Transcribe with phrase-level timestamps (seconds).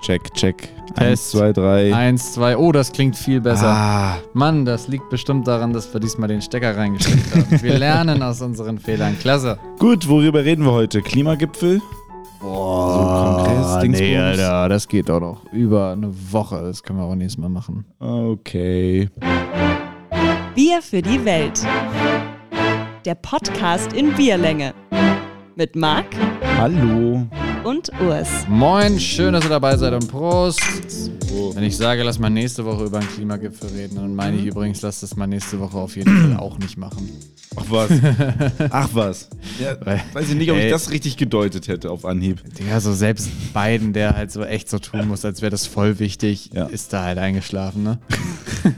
[0.00, 0.56] Check, check.
[0.94, 0.98] Test.
[0.98, 1.94] Eins, zwei, drei.
[1.94, 2.56] Eins, zwei.
[2.56, 3.66] Oh, das klingt viel besser.
[3.68, 7.62] Ah, Mann, das liegt bestimmt daran, dass wir diesmal den Stecker reingesteckt haben.
[7.62, 9.18] Wir lernen aus unseren Fehlern.
[9.18, 9.58] Klasse.
[9.78, 11.02] gut, worüber reden wir heute?
[11.02, 11.80] Klimagipfel?
[12.40, 14.00] Boah, Kongress, Dingsbums.
[14.00, 16.62] nee, Alter, das geht doch noch über eine Woche.
[16.62, 17.84] Das können wir auch nächstes Mal machen.
[17.98, 19.10] Okay.
[20.54, 21.60] Bier für die Welt.
[23.04, 24.72] Der Podcast in Bierlänge.
[25.56, 26.06] Mit Marc
[26.58, 27.26] Hallo.
[27.64, 28.28] Und Urs.
[28.48, 30.60] Moin, schön, dass ihr dabei seid und Prost.
[31.54, 34.80] Wenn ich sage, lass mal nächste Woche über einen Klimagipfel reden, dann meine ich übrigens,
[34.82, 37.10] lass das mal nächste Woche auf jeden Fall auch nicht machen.
[37.56, 37.90] Ach was.
[38.70, 39.28] Ach was.
[39.60, 40.70] Ja, Weil- weiß ich nicht, ob ich Ey.
[40.70, 42.42] das richtig gedeutet hätte auf Anhieb.
[42.58, 45.98] Digga, so selbst Biden, der halt so echt so tun muss, als wäre das voll
[45.98, 46.66] wichtig, Ja.
[46.66, 47.98] ist da halt eingeschlafen, ne?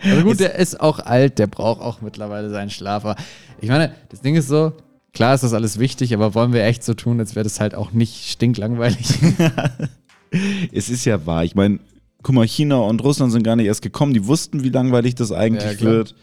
[0.00, 3.04] Also gut, der ist auch alt, der braucht auch mittlerweile seinen Schlaf.
[3.04, 3.16] Aber
[3.60, 4.72] ich meine, das Ding ist so,
[5.12, 7.74] klar ist das alles wichtig, aber wollen wir echt so tun, als wäre das halt
[7.74, 9.18] auch nicht stinklangweilig?
[10.72, 11.44] Es ist ja wahr.
[11.44, 11.80] Ich meine,
[12.22, 14.12] guck mal, China und Russland sind gar nicht erst gekommen.
[14.12, 15.92] Die wussten, wie langweilig das Ja, eigentlich klar.
[15.92, 16.14] wird.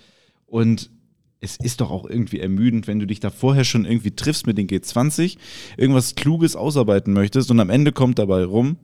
[0.45, 0.92] Und
[1.39, 4.58] es ist doch auch irgendwie ermüdend, wenn du dich da vorher schon irgendwie triffst mit
[4.58, 5.38] den G20,
[5.77, 8.77] irgendwas Kluges ausarbeiten möchtest und am Ende kommt dabei rum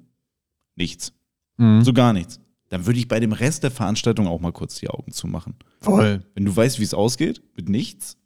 [0.75, 1.13] nichts.
[1.57, 1.83] Mhm.
[1.83, 2.39] So gar nichts.
[2.69, 5.55] Dann würde ich bei dem Rest der Veranstaltung auch mal kurz die Augen zumachen.
[5.81, 6.23] Voll.
[6.33, 8.17] Wenn du weißt, wie es ausgeht, mit nichts,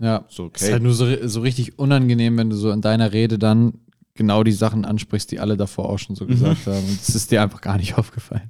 [0.00, 0.24] Ja.
[0.28, 0.72] so Es ist okay.
[0.72, 3.74] halt nur so, so richtig unangenehm, wenn du so in deiner Rede dann
[4.14, 6.78] genau die Sachen ansprichst, die alle davor auch schon so gesagt haben.
[6.84, 8.48] Und es ist dir einfach gar nicht aufgefallen.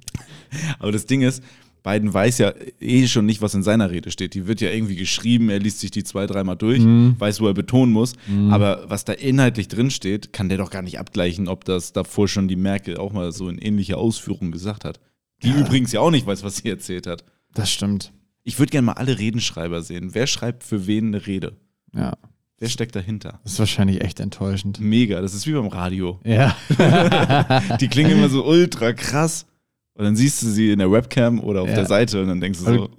[0.79, 1.43] Aber das Ding ist,
[1.83, 4.35] Biden weiß ja eh schon nicht, was in seiner Rede steht.
[4.35, 7.15] Die wird ja irgendwie geschrieben, er liest sich die zwei, dreimal durch, Mhm.
[7.17, 8.13] weiß, wo er betonen muss.
[8.51, 12.27] Aber was da inhaltlich drin steht, kann der doch gar nicht abgleichen, ob das davor
[12.27, 14.99] schon die Merkel auch mal so in ähnlicher Ausführung gesagt hat.
[15.43, 17.23] Die übrigens ja auch nicht weiß, was sie erzählt hat.
[17.55, 18.11] Das stimmt.
[18.43, 20.13] Ich würde gerne mal alle Redenschreiber sehen.
[20.13, 21.57] Wer schreibt für wen eine Rede?
[21.95, 22.13] Ja.
[22.57, 23.39] Wer steckt dahinter?
[23.43, 24.79] Das ist wahrscheinlich echt enttäuschend.
[24.79, 26.19] Mega, das ist wie beim Radio.
[26.23, 26.55] Ja.
[27.79, 29.45] Die klingen immer so ultra krass.
[29.93, 31.75] Und dann siehst du sie in der Webcam oder auf Ja.
[31.75, 32.89] der Seite und dann denkst du so,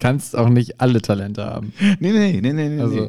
[0.00, 1.72] Kannst auch nicht alle Talente haben.
[2.00, 2.80] nee, nee, nee, nee, nee.
[2.80, 2.96] Also,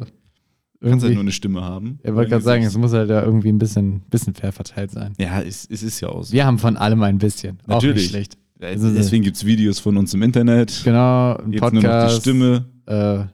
[0.80, 1.98] Du kannst halt nur eine Stimme haben.
[2.02, 5.12] ich wollte gerade sagen, es muss halt ja irgendwie ein bisschen, bisschen fair verteilt sein.
[5.18, 6.32] Ja, es, es ist ja auch so.
[6.32, 7.58] Wir haben von allem ein bisschen.
[7.64, 7.96] Auch Natürlich.
[8.02, 8.38] nicht schlecht.
[8.60, 10.82] Also, Deswegen gibt es Videos von uns im Internet.
[10.84, 12.20] Genau, ein Jetzt nur noch die Podcast.
[12.20, 13.24] Stimme Äh,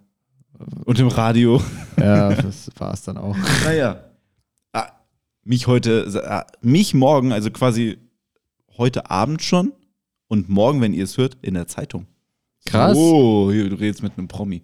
[0.85, 1.61] und im Radio.
[1.99, 3.37] ja, das war es dann auch.
[3.65, 4.01] Naja.
[4.73, 4.89] Ah,
[5.45, 7.99] mich heute, ah, mich morgen, also quasi
[8.79, 9.73] heute Abend schon
[10.29, 12.07] und morgen, wenn ihr es hört, in der Zeitung.
[12.65, 12.97] Krass.
[12.97, 14.63] Oh, hier, du redest mit einem Promi.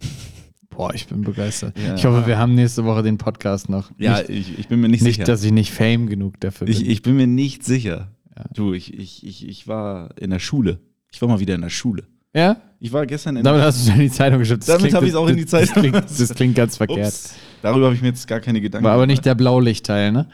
[0.70, 1.76] Boah, ich bin begeistert.
[1.78, 1.94] Ja.
[1.94, 3.90] Ich hoffe, wir haben nächste Woche den Podcast noch.
[3.98, 5.24] Ja, nicht, ich, ich bin mir nicht, nicht sicher.
[5.24, 6.74] dass ich nicht Fame genug dafür bin.
[6.74, 8.08] ich, ich bin mir nicht sicher.
[8.52, 10.80] Du, ich, ich, ich, ich war in der Schule.
[11.10, 12.06] Ich war mal wieder in der Schule.
[12.34, 12.60] ja?
[12.82, 14.66] Ich war gestern in Damit hast du es in die Zeitung geschickt.
[14.66, 15.74] Damit klingt- hab ich's auch in die Zeitung.
[15.74, 17.08] Das klingt, das klingt ganz verkehrt.
[17.08, 19.16] Ups, darüber habe ich mir jetzt gar keine Gedanken War aber gemacht.
[19.18, 20.26] nicht der Blaulichtteil, ne?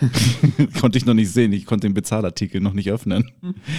[0.80, 1.52] konnte ich noch nicht sehen.
[1.52, 3.30] Ich konnte den Bezahlartikel noch nicht öffnen.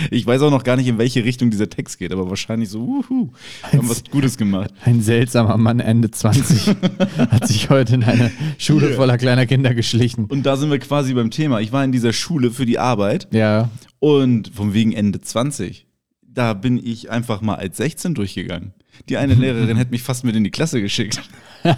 [0.10, 2.80] Ich weiß auch noch gar nicht, in welche Richtung dieser Text geht, aber wahrscheinlich so,
[2.80, 3.32] uhu,
[3.72, 4.72] wir haben was Gutes gemacht.
[4.86, 6.68] Ein seltsamer Mann Ende 20
[7.18, 8.96] hat sich heute in eine Schule Hier.
[8.96, 10.26] voller kleiner Kinder geschlichen.
[10.26, 11.60] Und da sind wir quasi beim Thema.
[11.60, 13.70] Ich war in dieser Schule für die Arbeit Ja,
[14.00, 15.88] und von wegen Ende 20.
[16.34, 18.74] Da bin ich einfach mal als 16 durchgegangen.
[19.10, 21.22] Die eine Lehrerin hätte mich fast mit in die Klasse geschickt.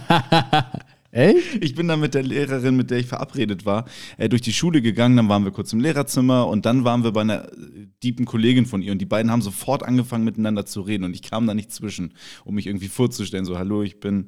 [1.16, 1.42] ey?
[1.62, 3.86] Ich bin dann mit der Lehrerin, mit der ich verabredet war,
[4.18, 5.16] äh, durch die Schule gegangen.
[5.16, 8.66] Dann waren wir kurz im Lehrerzimmer und dann waren wir bei einer äh, tiefen Kollegin
[8.66, 8.92] von ihr.
[8.92, 11.06] Und die beiden haben sofort angefangen, miteinander zu reden.
[11.06, 12.14] Und ich kam da nicht zwischen,
[12.44, 13.46] um mich irgendwie vorzustellen.
[13.46, 14.28] So, hallo, ich bin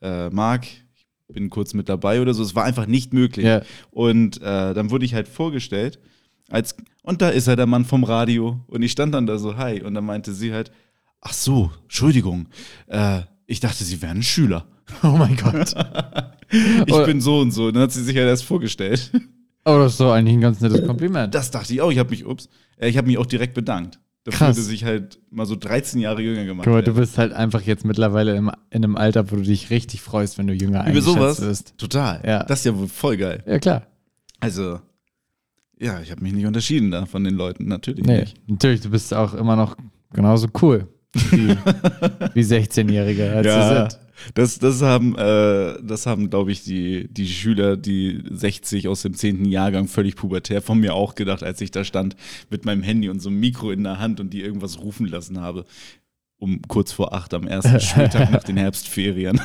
[0.00, 2.42] äh, Marc, ich bin kurz mit dabei oder so.
[2.42, 3.44] Es war einfach nicht möglich.
[3.44, 3.62] Ja.
[3.90, 6.00] Und äh, dann wurde ich halt vorgestellt.
[6.48, 6.74] Als,
[7.04, 8.60] und da ist er, der Mann vom Radio.
[8.66, 9.82] Und ich stand dann da so, hi.
[9.82, 10.72] Und dann meinte sie halt,
[11.20, 12.48] ach so, Entschuldigung.
[12.86, 14.66] Äh, ich dachte, Sie wären ein Schüler.
[15.02, 15.74] Oh mein Gott.
[16.86, 17.70] Ich bin so und so.
[17.72, 19.10] Dann hat sie sich halt erst vorgestellt.
[19.64, 21.34] Aber das ist doch eigentlich ein ganz nettes Kompliment.
[21.34, 21.90] Das dachte ich auch.
[21.90, 22.48] Ich habe mich, ups,
[22.78, 23.98] äh, ich habe mich auch direkt bedankt.
[24.24, 24.56] Dafür, Krass.
[24.56, 27.84] dass ich halt mal so 13 Jahre jünger gemacht mal, du bist halt einfach jetzt
[27.84, 31.14] mittlerweile im, in einem Alter, wo du dich richtig freust, wenn du jünger Über eingeschätzt
[31.14, 31.40] sowas?
[31.42, 31.74] wirst.
[31.76, 32.22] Total.
[32.24, 32.44] Ja.
[32.44, 33.42] Das ist ja wohl voll geil.
[33.46, 33.86] Ja, klar.
[34.40, 34.80] Also,
[35.80, 37.66] ja, ich habe mich nicht unterschieden da von den Leuten.
[37.68, 38.36] Natürlich Nee, nicht.
[38.46, 39.76] natürlich, du bist auch immer noch
[40.12, 41.48] genauso cool wie,
[42.34, 43.32] wie 16-Jährige.
[43.32, 43.88] als Ja,
[44.34, 49.14] das, das haben, äh, das haben glaube ich, die, die Schüler, die 60 aus dem
[49.14, 49.44] 10.
[49.46, 52.16] Jahrgang, völlig pubertär, von mir auch gedacht, als ich da stand
[52.50, 55.40] mit meinem Handy und so einem Mikro in der Hand und die irgendwas rufen lassen
[55.40, 55.64] habe.
[56.36, 59.40] Um kurz vor acht am ersten Schultag nach den Herbstferien.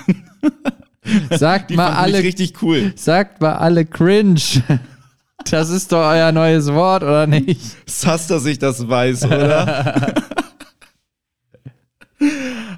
[1.32, 2.94] Sagt Die mal alle, richtig cool.
[2.96, 4.40] sagt mal alle cringe.
[5.46, 7.60] Das ist doch euer neues Wort, oder nicht?
[7.86, 10.14] Sass, dass ich das weiß, oder?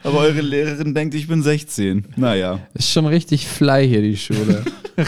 [0.04, 2.08] Aber eure Lehrerin denkt, ich bin 16.
[2.16, 2.60] Naja.
[2.74, 4.64] Ist schon richtig fly hier, die Schule.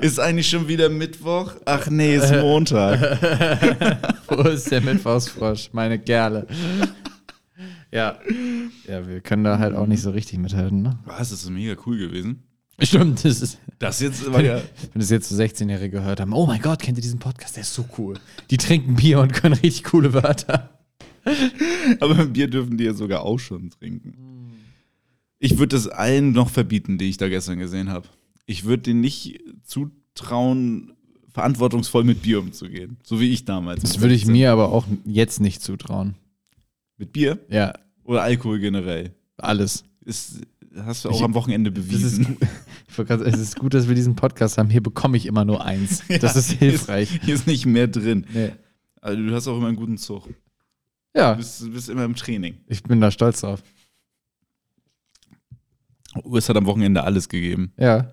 [0.00, 1.54] Ist eigentlich schon wieder Mittwoch?
[1.64, 3.18] Ach nee, ist Montag.
[4.28, 5.70] Wo ist der Mittwochsfrosch?
[5.72, 6.46] Meine Gerle.
[7.92, 8.18] Ja.
[8.88, 10.98] Ja, wir können da halt auch nicht so richtig mithalten, ne?
[11.04, 12.42] Was, das ist mega cool gewesen.
[12.80, 13.58] Stimmt, das ist.
[13.78, 14.56] Das jetzt war ja.
[14.92, 17.56] Wenn das jetzt so 16-Jährige gehört haben, oh mein Gott, kennt ihr diesen Podcast?
[17.56, 18.14] Der ist so cool.
[18.50, 20.70] Die trinken Bier und können richtig coole Wörter.
[22.00, 24.14] Aber Bier dürfen die ja sogar auch schon trinken.
[25.38, 28.08] Ich würde das allen noch verbieten, die ich da gestern gesehen habe.
[28.46, 30.92] Ich würde denen nicht zutrauen,
[31.32, 32.96] verantwortungsvoll mit Bier umzugehen.
[33.02, 33.82] So wie ich damals.
[33.82, 36.14] Das würde ich mir aber auch jetzt nicht zutrauen.
[36.96, 37.38] Mit Bier?
[37.48, 37.72] Ja,
[38.04, 39.14] Oder Alkohol generell?
[39.36, 39.84] alles.
[40.04, 40.40] Ist,
[40.84, 42.36] hast du auch Ich- am Wochenende ist, bewiesen.
[42.96, 44.70] sagen, es ist gut, dass wir diesen Podcast haben.
[44.70, 46.02] Hier bekomme ich immer nur eins.
[46.08, 47.08] Das Ja, ist hilfreich.
[47.10, 48.26] Hier ist, hier ist nicht mehr drin.
[48.32, 48.52] Nee.
[49.00, 50.28] Also du hast auch immer einen guten Zug.
[51.14, 52.58] Ja, Du bist, bist immer im Training.
[52.68, 53.62] ich bin da stolz drauf.
[56.24, 57.72] Urs hat am Wochenende alles gegeben.
[57.78, 58.12] Ja,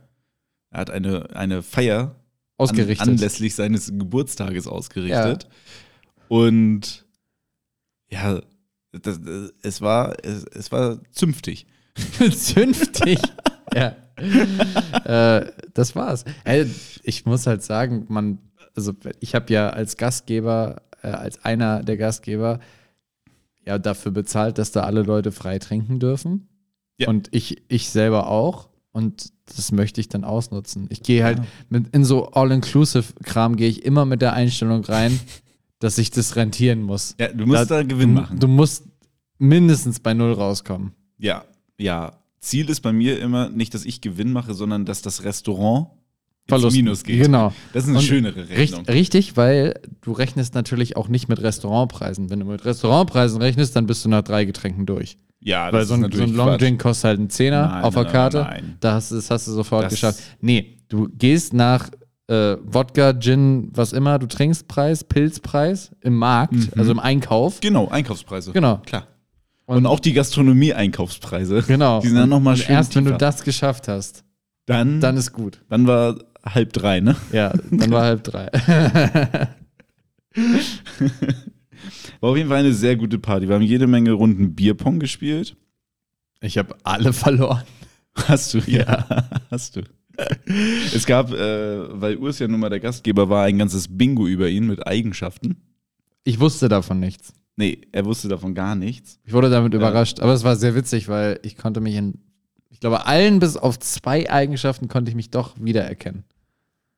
[0.71, 2.15] Er hat eine, eine Feier
[2.57, 3.07] ausgerichtet.
[3.07, 5.47] An, anlässlich seines Geburtstages ausgerichtet.
[6.27, 7.05] Und
[8.09, 8.41] ja,
[8.91, 11.67] das, das, es, war, es, es war zünftig.
[12.31, 13.19] Zünftig.
[13.73, 13.95] ja.
[15.05, 16.25] äh, das war's.
[16.43, 16.69] Ey,
[17.03, 18.39] ich muss halt sagen, man,
[18.75, 22.59] also ich habe ja als Gastgeber, äh, als einer der Gastgeber,
[23.65, 26.49] ja dafür bezahlt, dass da alle Leute frei trinken dürfen.
[26.97, 27.07] Ja.
[27.07, 28.69] Und ich, ich selber auch.
[28.91, 30.87] Und das möchte ich dann ausnutzen.
[30.89, 35.17] Ich gehe halt mit, in so All-Inclusive-Kram gehe ich immer mit der Einstellung rein,
[35.79, 37.15] dass ich das rentieren muss.
[37.19, 38.39] Ja, du musst da, Gewinn du, machen.
[38.39, 38.85] Du musst
[39.37, 40.93] mindestens bei Null rauskommen.
[41.17, 41.45] ja,
[41.79, 42.13] ja.
[42.41, 45.87] Ziel ist bei mir immer nicht, dass ich Gewinn mache, sondern dass das Restaurant
[46.47, 46.75] Verlust.
[46.75, 47.21] Minus geht.
[47.21, 47.53] Genau.
[47.73, 48.79] Das ist eine Und schönere Rechnung.
[48.85, 52.29] Richt, richtig, weil du rechnest natürlich auch nicht mit Restaurantpreisen.
[52.31, 55.17] Wenn du mit Restaurantpreisen rechnest, dann bist du nach drei Getränken durch.
[55.41, 58.03] Ja, weil so ein, so ein Long Drink kostet halt einen Zehner Nein, auf der
[58.03, 58.37] nein, Karte.
[58.39, 58.77] nein.
[58.79, 60.19] Da hast, das hast du sofort Das- geschafft.
[60.41, 61.89] Nee, du gehst nach
[62.27, 66.69] äh, Wodka, Gin, was immer du trinkst, Preis, Pilzpreis im Markt, Mhm.
[66.77, 67.59] also im Einkauf.
[67.59, 68.51] Genau, Einkaufspreise.
[68.53, 68.77] Genau.
[68.85, 69.07] Klar.
[69.77, 71.63] Und, auch die Gastronomie-Einkaufspreise.
[71.67, 72.01] Genau.
[72.01, 72.75] Die sind dann nochmal Und schön.
[72.75, 73.17] erst wenn du tiefer.
[73.19, 74.23] das geschafft hast,
[74.65, 75.61] dann, dann ist gut.
[75.69, 77.15] dann war halb drei, ne?
[77.31, 78.49] Ja, dann war halb drei.
[82.21, 83.47] War auf jeden Fall eine sehr gute Party.
[83.47, 85.55] Wir haben jede Menge Runden Bierpong gespielt.
[86.41, 87.63] Ich habe alle verloren.
[88.27, 88.59] Hast du?
[88.67, 89.05] Ja,
[89.49, 89.83] hast du.
[90.93, 94.49] Es gab, äh, weil Urs ja nun mal der Gastgeber war, ein ganzes Bingo über
[94.49, 95.55] ihn mit Eigenschaften.
[96.25, 97.33] Ich wusste davon nichts.
[97.59, 99.19] Nee, er wusste davon gar nichts.
[99.25, 102.19] Ich wurde damit überrascht, aber es war sehr witzig, weil ich konnte mich in,
[102.69, 106.23] ich glaube, allen bis auf zwei Eigenschaften konnte ich mich doch wiedererkennen.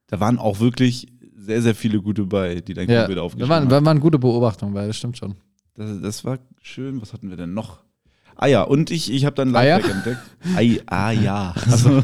[0.06, 3.64] Da waren auch wirklich sehr, sehr viele gute bei, die dein Ja, Kumpel aufgeschrieben waren,
[3.64, 3.72] hat.
[3.72, 5.34] da waren gute Beobachtungen bei, das stimmt schon.
[5.74, 7.02] Das, das war schön.
[7.02, 7.80] Was hatten wir denn noch?
[8.36, 9.78] Ah ja, und ich, ich habe dann Eier?
[9.80, 10.22] Lifehack entdeckt.
[10.56, 11.56] Ei, ah ja.
[11.72, 12.04] Also,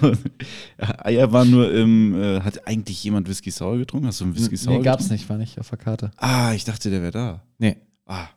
[1.03, 4.07] Eier war nur im, äh, hat eigentlich jemand Whisky Sour getrunken?
[4.07, 5.13] Hast du einen Whisky Sour Nee, gab's getrunken?
[5.13, 6.09] nicht, war nicht auf der Karte.
[6.17, 7.43] Ah, ich dachte, der wäre da.
[7.59, 7.77] Nee,
[8.07, 8.27] Ah,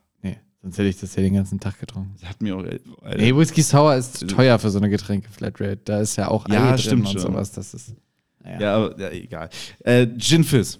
[0.62, 2.14] sonst hätte ich das ja den ganzen Tag getrunken.
[2.22, 2.64] der hat mir auch.
[2.64, 3.18] äh, Alter.
[3.18, 5.80] Nee, Whisky Sour ist zu teuer für so eine Getränke-Flatrate.
[5.84, 7.20] Da ist ja auch Ei Ja, drin und schon.
[7.20, 7.52] sowas.
[7.52, 7.94] Das ist,
[8.42, 8.60] naja.
[8.60, 9.48] Ja, aber ja, egal.
[9.84, 10.78] Äh, Gin Fizz,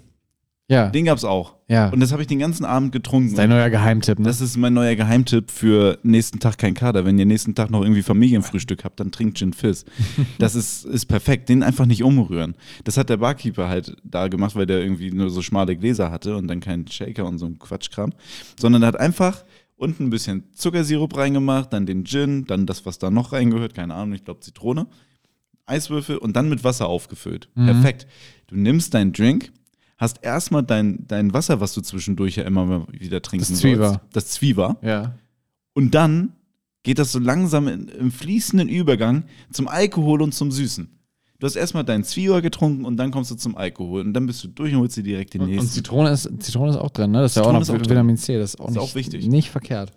[0.68, 1.56] Ja, den gab's auch.
[1.68, 1.88] ja.
[1.90, 3.26] Und das habe ich den ganzen Abend getrunken.
[3.28, 4.24] das ist dein neuer Geheimtipp, ne?
[4.26, 7.04] Das ist mein neuer Geheimtipp für nächsten Tag kein Kader.
[7.04, 9.84] Wenn ihr nächsten Tag noch irgendwie Familienfrühstück habt, dann trinkt Gin Fizz.
[10.38, 11.48] Das ist, ist perfekt.
[11.48, 12.54] Den einfach nicht umrühren.
[12.84, 16.36] Das hat der Barkeeper halt da gemacht, weil der irgendwie nur so schmale Gläser hatte
[16.36, 18.12] und dann keinen Shaker und so ein Quatschkram.
[18.58, 19.44] Sondern er hat einfach
[19.80, 23.94] unten ein bisschen Zuckersirup reingemacht, dann den Gin, dann das, was da noch reingehört, keine
[23.94, 24.86] Ahnung, ich glaube Zitrone,
[25.66, 27.48] Eiswürfel und dann mit Wasser aufgefüllt.
[27.54, 27.66] Mhm.
[27.66, 28.06] Perfekt.
[28.48, 29.52] Du nimmst deinen Drink,
[29.98, 33.88] hast erstmal dein, dein Wasser, was du zwischendurch ja immer mal wieder trinken Das Zwieber.
[33.88, 34.00] sollst.
[34.12, 34.78] Das Zwieber.
[34.82, 35.14] ja.
[35.72, 36.32] Und dann
[36.82, 40.88] geht das so langsam in, im fließenden Übergang zum Alkohol und zum Süßen.
[41.40, 44.44] Du hast erstmal deinen Zwieber getrunken und dann kommst du zum Alkohol und dann bist
[44.44, 45.66] du durch und holst dir direkt den Und, und.
[45.66, 47.22] Zitrone, ist, Zitrone ist auch drin, ne?
[47.22, 47.90] Das ist ja auch Zitrone noch auch.
[47.90, 48.38] Vitamin C.
[48.38, 49.26] Das ist auch, Ist nicht, auch wichtig.
[49.26, 49.92] nicht verkehrt.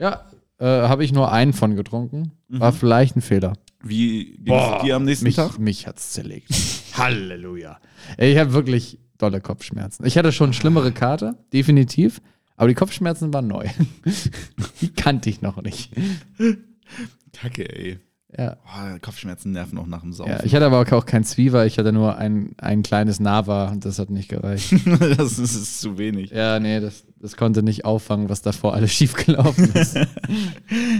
[0.00, 0.24] Ja,
[0.58, 2.32] äh, habe ich nur einen von getrunken.
[2.48, 2.60] Mhm.
[2.60, 3.52] War vielleicht ein Fehler.
[3.84, 5.58] Wie ging es dir am nächsten mich, Tag?
[5.58, 6.50] Mich hat's zerlegt.
[6.94, 7.78] Halleluja.
[8.18, 10.04] Ich habe wirklich dolle Kopfschmerzen.
[10.04, 12.20] Ich hatte schon schlimmere Karte, definitiv.
[12.56, 13.68] Aber die Kopfschmerzen waren neu.
[14.80, 15.92] die kannte ich noch nicht.
[17.32, 17.98] Kacke, ey.
[18.36, 18.56] Ja.
[18.64, 20.32] Boah, Kopfschmerzen nerven auch nach dem Saufen.
[20.32, 20.44] ja.
[20.44, 23.98] Ich hatte aber auch kein Zwieber, ich hatte nur ein, ein kleines Nava und das
[23.98, 24.72] hat nicht gereicht.
[25.18, 26.30] das ist, ist zu wenig.
[26.30, 29.98] ja, nee, das, das konnte nicht auffangen, was davor alles schiefgelaufen ist.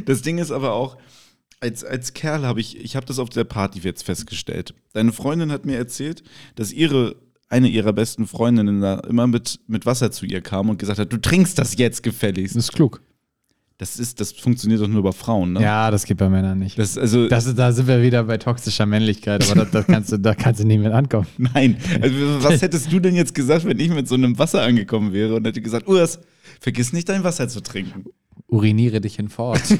[0.05, 0.97] Das Ding ist aber auch,
[1.61, 4.75] als, als Kerl habe ich, ich habe das auf der Party jetzt festgestellt.
[4.93, 6.23] Deine Freundin hat mir erzählt,
[6.57, 7.17] dass ihre,
[7.49, 11.13] eine ihrer besten Freundinnen da immer mit, mit Wasser zu ihr kam und gesagt hat,
[11.13, 12.57] du trinkst das jetzt gefälligst.
[12.57, 13.01] Das ist klug.
[13.83, 15.61] Das ist, das funktioniert doch nur bei Frauen, ne?
[15.61, 16.79] Ja, das geht bei Männern nicht.
[16.79, 20.19] Das, also, Das, da sind wir wieder bei toxischer Männlichkeit, aber das, das kannst du,
[20.19, 21.27] da kannst du nie mit ankommen.
[21.37, 21.79] nein.
[22.01, 25.35] Also, was hättest du denn jetzt gesagt, wenn ich mit so einem Wasser angekommen wäre
[25.35, 26.21] und hätte gesagt, Urs,
[26.61, 28.05] vergiss nicht dein Wasser zu trinken?
[28.47, 29.61] Uriniere dich hinfort.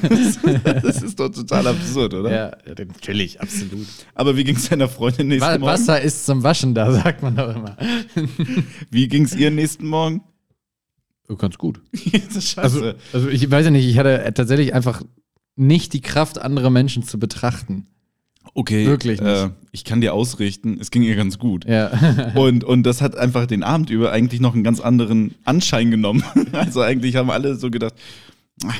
[0.83, 2.29] Das ist doch total absurd, oder?
[2.29, 3.87] ja, natürlich, absolut.
[4.15, 5.71] Aber wie ging es deiner Freundin nächsten Wa Morgen?
[5.71, 7.77] Wasser ist zum Waschen da, sagt man doch immer.
[8.91, 10.23] Wie ging es ihr nächsten Morgen?
[11.37, 11.81] Ganz gut.
[12.11, 12.61] das ist scheiße.
[12.61, 15.01] Also, also ich weiß ja nicht, ich hatte tatsächlich einfach
[15.55, 17.87] nicht die Kraft, andere Menschen zu betrachten.
[18.55, 19.29] okay, wirklich nicht.
[19.29, 21.65] Äh, ich kann dir ausrichten, es ging ihr ganz gut.
[21.65, 22.31] Ja.
[22.35, 26.23] Und, und das hat einfach den Abend über eigentlich noch einen ganz anderen Anschein genommen.
[26.51, 27.95] Also eigentlich haben alle so gedacht,
[28.63, 28.73] ah,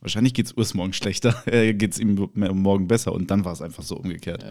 [0.00, 3.12] wahrscheinlich geht es Urs morgen schlechter, äh, geht es ihm morgen besser.
[3.12, 4.44] Und dann war es einfach so umgekehrt.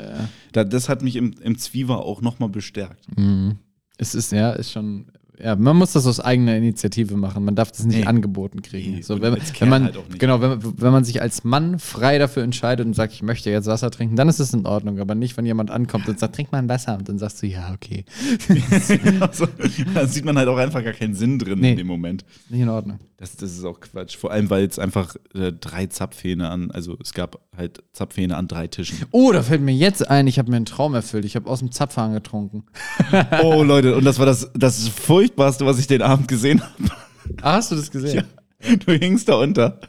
[0.52, 3.06] Da, das hat mich im, im Zwieber auch nochmal bestärkt.
[3.18, 3.60] Mhm.
[3.98, 5.06] Es ist, ja, ist schon.
[5.44, 7.44] Ja, man muss das aus eigener Initiative machen.
[7.44, 8.06] Man darf das nicht Nee.
[8.06, 8.96] angeboten kriegen.
[8.96, 10.00] Nee, so, wenn, als wenn Kerl man, halt.
[10.20, 13.66] Genau, wenn, wenn man sich als Mann frei dafür entscheidet und sagt, ich möchte jetzt
[13.68, 15.00] Wasser trinken, dann ist es in Ordnung.
[15.00, 16.98] Aber nicht, wenn jemand ankommt und sagt, trink mal ein Wasser.
[16.98, 18.06] Und dann sagst du, ja, okay.
[19.20, 19.48] also,
[19.94, 21.72] da sieht man halt auch einfach gar keinen Sinn drin Nee.
[21.72, 22.26] in dem Moment.
[22.50, 23.00] Nicht in Ordnung.
[23.18, 24.18] Das, das ist auch Quatsch.
[24.18, 28.50] Vor allem, weil es einfach äh, drei Zapfhähne an, also es gab halt Zapfhähne an
[28.50, 28.98] drei Tischen.
[29.12, 31.24] Oh, da fällt mir jetzt ein, ich habe mir einen Traum erfüllt.
[31.24, 32.66] Ich habe aus dem Zapfhahn getrunken.
[33.42, 36.74] Oh Leute, und das war das, das Furchtbarste, was ich den Abend gesehen habe.
[37.42, 38.26] Ah, hast du das gesehen?
[38.86, 39.80] Du hingst da unter.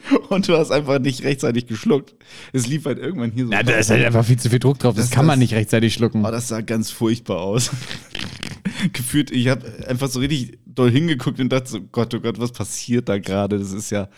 [0.28, 2.14] Und du hast einfach nicht rechtzeitig geschluckt.
[2.52, 3.52] Es lief halt irgendwann hier so.
[3.52, 4.94] Ja, da ist halt einfach viel zu viel Druck drauf.
[4.94, 6.24] Das, Das- kann man nicht rechtzeitig schlucken.
[6.24, 7.70] Oh, das sah ganz furchtbar aus.
[8.92, 12.52] Gefühlt, ich habe einfach so richtig doll hingeguckt und dachte so, Gott, oh Gott, was
[12.52, 13.58] passiert da gerade?
[13.58, 14.08] Das ist ja.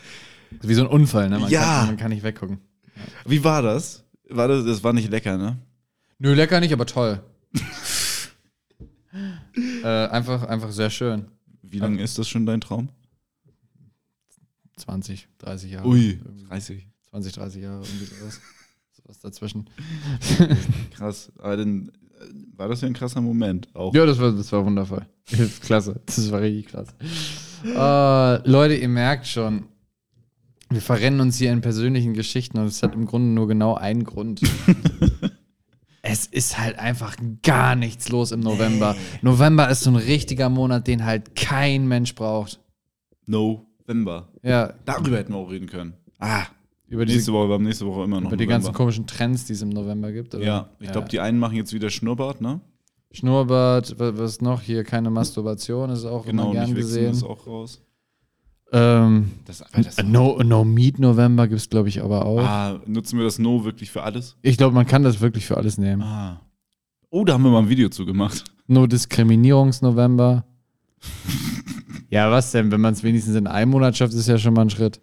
[0.61, 1.39] Wie so ein Unfall, ne?
[1.39, 1.61] Man, Ja.
[1.63, 2.59] kann, man kann nicht weggucken.
[3.25, 4.03] Wie war das?
[4.29, 5.57] War das, das war nicht lecker, ne?
[6.19, 7.23] Nö, lecker nicht, aber toll.
[9.83, 11.25] äh, einfach, einfach sehr schön.
[11.63, 12.89] Wie lange ist das schon dein Traum?
[14.77, 15.87] 20, 30 Jahre.
[15.87, 16.87] Ui, Irgendwie 30.
[17.09, 18.41] 20, 30 Jahre, irgendwie sowas.
[18.93, 19.69] Sowas dazwischen.
[20.95, 21.31] Krass.
[21.37, 22.25] Aber dann äh,
[22.55, 23.93] war das ja ein krasser Moment auch.
[23.93, 25.05] Ja, das war, das war wundervoll.
[25.61, 26.01] Klasse.
[26.05, 26.93] Das war richtig klasse.
[27.63, 29.65] Äh, Leute, ihr merkt schon,
[30.69, 34.03] wir verrennen uns hier in persönlichen Geschichten und es hat im Grunde nur genau einen
[34.03, 34.41] Grund.
[36.01, 38.95] es ist halt einfach gar nichts los im November.
[39.21, 42.59] November ist so ein richtiger Monat, den halt kein Mensch braucht.
[43.93, 44.27] November.
[44.43, 45.93] Ja, Darüber hätten wir auch reden können.
[46.19, 46.43] Ah,
[46.87, 48.65] über die, nächste Woche, wir haben nächste Woche immer noch über die November.
[48.65, 50.35] ganzen komischen Trends, die es im November gibt.
[50.35, 50.43] Oder?
[50.43, 52.59] Ja, ich glaube, die einen machen jetzt wieder Schnurrbart, ne?
[53.11, 57.11] Schnurrbart, wa- was noch hier, keine Masturbation, ist auch Genau, immer gern nicht gesehen.
[57.11, 57.81] ist auch raus.
[58.73, 62.39] Ähm, Das, das no, no Meat November gibt es, glaube ich, aber auch.
[62.41, 64.37] ah, nutzen wir das No wirklich für alles?
[64.41, 66.01] Ich glaube, man kann das wirklich für alles nehmen.
[66.01, 66.39] Ah.
[67.09, 68.45] Oh, da haben wir mal ein Video zu gemacht.
[68.67, 70.45] No Diskriminierungs-November.
[72.11, 72.69] ja, was denn?
[72.71, 74.99] Wenn man es wenigstens in einem Monat schafft, ist ja schon mal ein Schritt.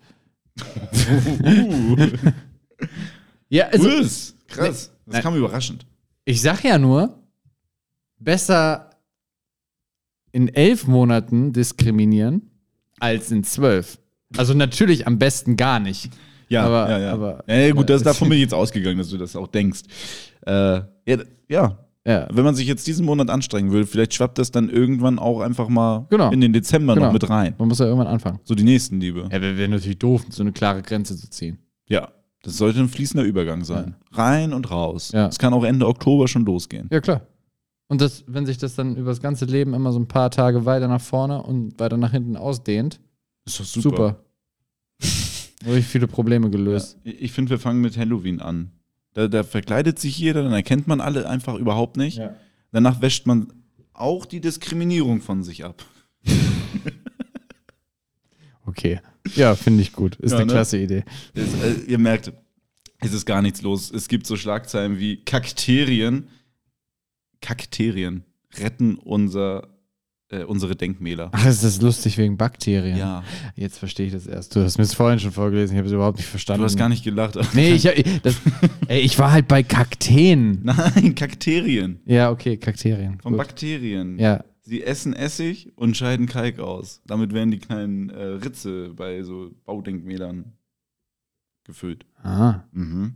[3.49, 4.93] Ja, also, Urs, krass.
[5.07, 5.23] Das Nein.
[5.23, 5.87] kam überraschend.
[6.25, 7.19] ich sag ja nur,
[8.19, 8.91] besser
[10.33, 12.51] in elf Monaten diskriminieren
[13.01, 13.99] als in zwölf.
[14.37, 16.11] Also natürlich am besten gar nicht.
[16.51, 17.13] Ja, Aber- ja, ja.
[17.13, 19.47] aber- ja, ja, gut, das, äh, davon bin ich jetzt ausgegangen, dass du das auch
[19.49, 19.83] denkst.
[20.47, 20.53] Äh,
[21.07, 22.27] ja, ja, Ja.
[22.33, 25.69] wenn man sich jetzt diesen Monat anstrengen will, vielleicht schwappt das dann irgendwann auch einfach
[25.69, 26.31] mal Genau.
[26.33, 27.07] in den Dezember Genau.
[27.07, 27.55] noch mit rein.
[27.59, 28.41] Man muss ja irgendwann anfangen.
[28.45, 29.29] So die Nächstenliebe.
[29.31, 31.59] Ja, wäre wär natürlich doof, so eine klare Grenze zu ziehen.
[31.89, 32.09] Ja,
[32.43, 33.95] das sollte ein fließender Übergang sein.
[34.13, 35.13] Rein und raus.
[35.13, 35.27] Ja.
[35.29, 36.89] Es kann auch Ende Oktober schon losgehen.
[36.91, 37.23] Ja, klar.
[37.89, 40.65] Und das, wenn sich das dann über das ganze Leben immer so ein paar Tage
[40.67, 43.01] weiter nach vorne und weiter nach hinten ausdehnt,
[43.47, 43.91] Ist doch super.
[43.97, 44.25] super.
[45.67, 46.99] Richtig viele Probleme gelöst.
[47.05, 47.13] Ja.
[47.19, 48.71] Ich finde, wir fangen mit Halloween an.
[49.19, 52.19] Da, da verkleidet sich jeder, dann erkennt man alle einfach überhaupt nicht.
[52.19, 52.37] Ja.
[52.71, 53.53] Danach wäscht man
[53.93, 55.85] auch die Diskriminierung von sich ab.
[58.65, 59.01] Okay.
[59.35, 60.15] Ja, finde ich gut.
[60.17, 60.53] Ist Ja, eine ne?
[60.53, 61.03] klasse Idee.
[61.35, 62.33] Es, äh, ihr merkt,
[63.01, 63.91] es ist gar nichts los.
[63.91, 66.29] Es gibt so Schlagzeilen wie Kakterien.
[67.41, 68.23] Kakterien
[68.57, 69.69] retten unser,
[70.31, 71.31] äh, unsere Denkmäler.
[71.33, 72.97] Ach, ist das lustig wegen Bakterien?
[72.97, 73.25] Ja.
[73.55, 74.55] Jetzt verstehe ich das erst.
[74.55, 76.61] Du hast mir das vorhin schon vorgelesen, ich habe es überhaupt nicht verstanden.
[76.61, 77.39] Du hast gar nicht gelacht.
[77.55, 78.37] Nee, ich, ich, das,
[78.89, 80.61] ey, ich war halt bei Kakteen.
[80.63, 82.01] Nein, Kakterien.
[82.05, 83.19] Ja, okay, Kakterien.
[83.21, 83.39] Von Gut.
[83.39, 84.19] Bakterien.
[84.19, 84.45] Ja.
[84.61, 87.01] Sie essen Essig und scheiden Kalk aus.
[87.07, 90.53] Damit werden die kleinen äh, Ritze bei so Baudenkmälern
[91.65, 92.05] gefüllt.
[92.23, 92.65] Ah.
[92.73, 93.15] Mhm.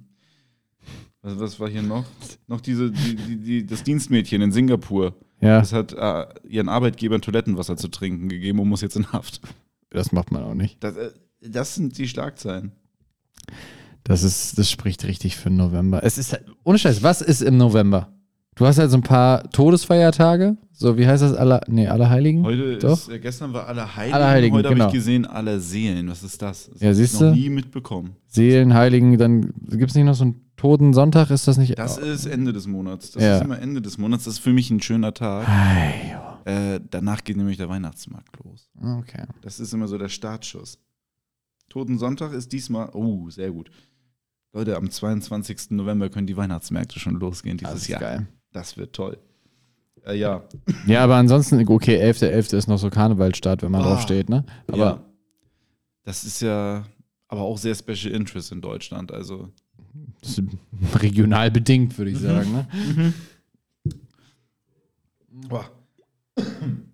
[1.20, 2.06] Was, was war hier noch?
[2.48, 5.14] Noch diese, die, die, die, das Dienstmädchen in Singapur.
[5.42, 9.40] Ja, Das hat äh, ihren Arbeitgebern Toilettenwasser zu trinken gegeben und muss jetzt in Haft.
[9.90, 10.82] das macht man auch nicht.
[10.82, 12.72] Das, äh, das sind die Schlagzeilen.
[14.04, 16.02] Das ist, das spricht richtig für November.
[16.04, 18.12] Es ist halt, ohne Scheiß, was ist im November?
[18.54, 20.56] Du hast halt so ein paar Todesfeiertage.
[20.72, 21.34] So, wie heißt das?
[21.34, 22.44] Aller, nee, Allerheiligen?
[22.44, 22.92] Heute Doch.
[22.92, 24.88] ist, äh, gestern war Allerheiligen, Allerheiligen, heute habe genau.
[24.88, 26.08] ich gesehen Aller Seelen.
[26.08, 26.68] Was ist das?
[26.70, 28.16] Das Ja, hab ich noch nie mitbekommen.
[28.26, 31.30] Seelenheiligen, dann gibt es nicht noch so einen Todensonntag?
[31.30, 31.78] Ist das nicht?
[31.78, 33.10] Das ist Ende des Monats.
[33.12, 33.36] Das Ja.
[33.38, 34.24] ist immer Ende des Monats.
[34.24, 35.46] Das ist für mich ein schöner Tag.
[36.44, 38.68] Äh, danach geht nämlich der Weihnachtsmarkt los.
[38.80, 39.24] Okay.
[39.42, 40.78] Das ist immer so der Startschuss.
[41.68, 43.70] Totensonntag ist diesmal, oh, sehr gut.
[44.52, 45.70] Leute, am 22.
[45.70, 48.00] November können die Weihnachtsmärkte schon losgehen Das dieses ist Jahr.
[48.00, 48.26] geil.
[48.52, 49.18] Das wird toll.
[50.04, 50.42] Äh, ja.
[50.86, 52.56] Ja, aber ansonsten, okay, 11.11.
[52.56, 54.44] ist noch so Karnevalstart, wenn man Ah, drauf steht, ne?
[54.66, 55.00] Aber ja.
[56.04, 56.84] Das ist ja
[57.28, 59.12] aber auch sehr Special Interest in Deutschland.
[59.12, 59.61] Also, das
[60.94, 63.14] regional bedingt, würde ich sagen, ne?
[65.48, 65.70] boah.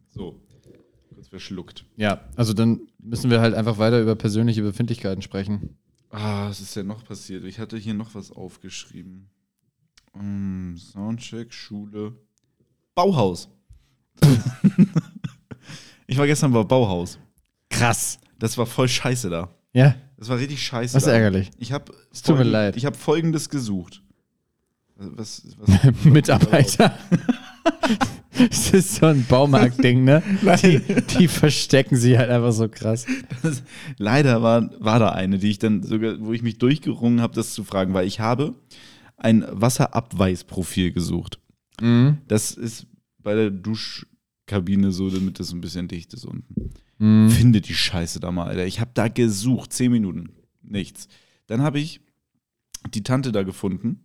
[0.08, 0.40] so,
[1.14, 1.84] kurz verschluckt.
[1.96, 5.76] Ja, also dann müssen wir halt einfach weiter über persönliche Befindlichkeiten sprechen.
[6.10, 7.44] Ah, was ist denn noch passiert?
[7.44, 9.28] Ich hatte hier noch was aufgeschrieben.
[10.14, 12.16] Mm, Soundcheck, Schule.
[12.94, 13.48] Bauhaus.
[16.06, 17.18] ich war gestern bei Bauhaus.
[17.68, 18.18] Krass.
[18.38, 19.54] Das war voll scheiße da.
[19.72, 20.94] Ja, Das war richtig scheiße.
[20.94, 21.50] das ist ärgerlich.
[21.58, 22.76] Ich habe Es tut mir leid.
[22.76, 24.02] Ich habe folgendes gesucht.
[24.96, 26.96] Was, was, Mitarbeiter.
[28.50, 30.22] Das ist so ein Baumarkt-Ding, ne?
[30.62, 30.80] Die,
[31.18, 33.04] die verstecken sie halt einfach so krass.
[33.96, 37.52] Leider war, war da eine, die ich dann sogar, wo ich mich durchgerungen habe, das
[37.52, 38.54] zu fragen, weil ich habe
[39.16, 41.40] ein Wasserabweisprofil gesucht.
[41.80, 42.18] Mhm.
[42.28, 42.86] Das ist
[43.18, 46.70] bei der Duschkabine so, damit das ein bisschen dicht ist unten.
[46.98, 47.30] Mhm.
[47.30, 48.66] Finde die Scheiße da mal, Alter.
[48.66, 50.30] Ich habe da gesucht, zehn Minuten,
[50.62, 51.08] nichts.
[51.46, 52.00] Dann habe ich
[52.92, 54.00] die Tante da gefunden,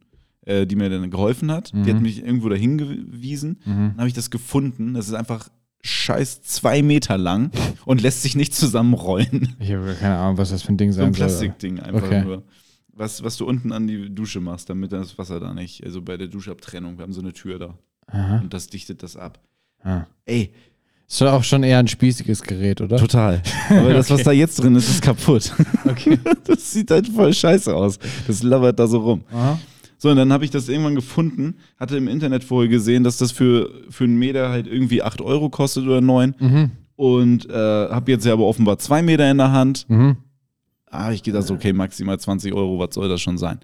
[0.46, 1.72] äh, die mir dann geholfen hat.
[1.74, 1.88] Die Mhm.
[1.96, 3.60] hat mich irgendwo dahin gewiesen.
[3.66, 4.94] Dann habe ich das gefunden.
[4.94, 5.50] Das ist einfach
[5.86, 7.52] scheiß zwei Meter lang
[7.86, 9.56] und lässt sich nicht zusammenrollen.
[9.60, 11.28] Ich habe keine Ahnung, was das für ein Ding So ein sein soll.
[11.28, 12.24] Plastikding einfach Okay.
[12.24, 12.44] nur.
[12.96, 16.16] Was, was du unten an die Dusche machst, damit das Wasser da nicht, also bei
[16.16, 17.78] der Duschabtrennung, wir haben so eine Tür da.
[18.08, 18.38] Aha.
[18.42, 19.40] Und das dichtet das ab.
[19.84, 20.06] Ah.
[20.26, 20.54] Ey,
[21.08, 22.98] Ist schon auch schon eher ein spießiges Gerät, oder?
[22.98, 23.42] total.
[23.70, 24.24] Aber das, was Okay.
[24.26, 25.54] da jetzt drin ist, ist kaputt.
[25.86, 26.18] Okay.
[26.46, 28.00] Das sieht halt voll scheiße aus.
[28.28, 29.22] Das labert da so rum.
[29.32, 29.60] Aha.
[29.98, 33.32] So, und dann habe ich das irgendwann gefunden, hatte im Internet vorher gesehen, dass das
[33.32, 36.36] für, für einen Meter halt irgendwie 8 Euro kostet oder 9.
[36.40, 36.72] Mhm.
[36.96, 39.86] Und äh, habe jetzt ja aber offenbar 2 Meter in der Hand.
[39.90, 40.18] Mhm.
[40.90, 43.60] Ah, ich gehe da so, okay, maximal 20 Euro, was soll das schon sein?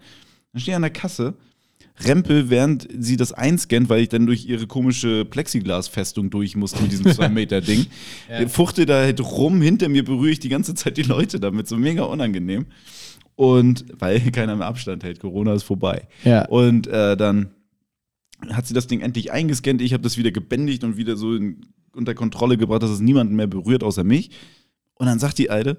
[0.54, 1.34] Dann stehe ich an der Kasse,
[2.06, 6.92] rempel, während sie das einscannt, weil ich dann durch ihre komische Plexiglasfestung durch musste mit
[6.92, 7.86] diesem 2-Meter-Ding.
[8.30, 8.48] Ja.
[8.48, 11.78] Fuchte da halt rum, hinter mir berühre ich die ganze Zeit die Leute damit, so
[11.78, 12.68] mega unangenehm.
[13.36, 16.08] Und weil keiner mehr Abstand hält, Corona ist vorbei.
[16.24, 16.46] Ja.
[16.46, 17.52] Und äh, dann
[18.50, 19.82] hat sie das Ding endlich eingescannt.
[19.82, 23.36] Ich habe das wieder gebändigt und wieder so in, unter Kontrolle gebracht, dass es niemanden
[23.36, 24.32] mehr berührt außer mich.
[24.96, 25.78] Und dann sagt die Alte,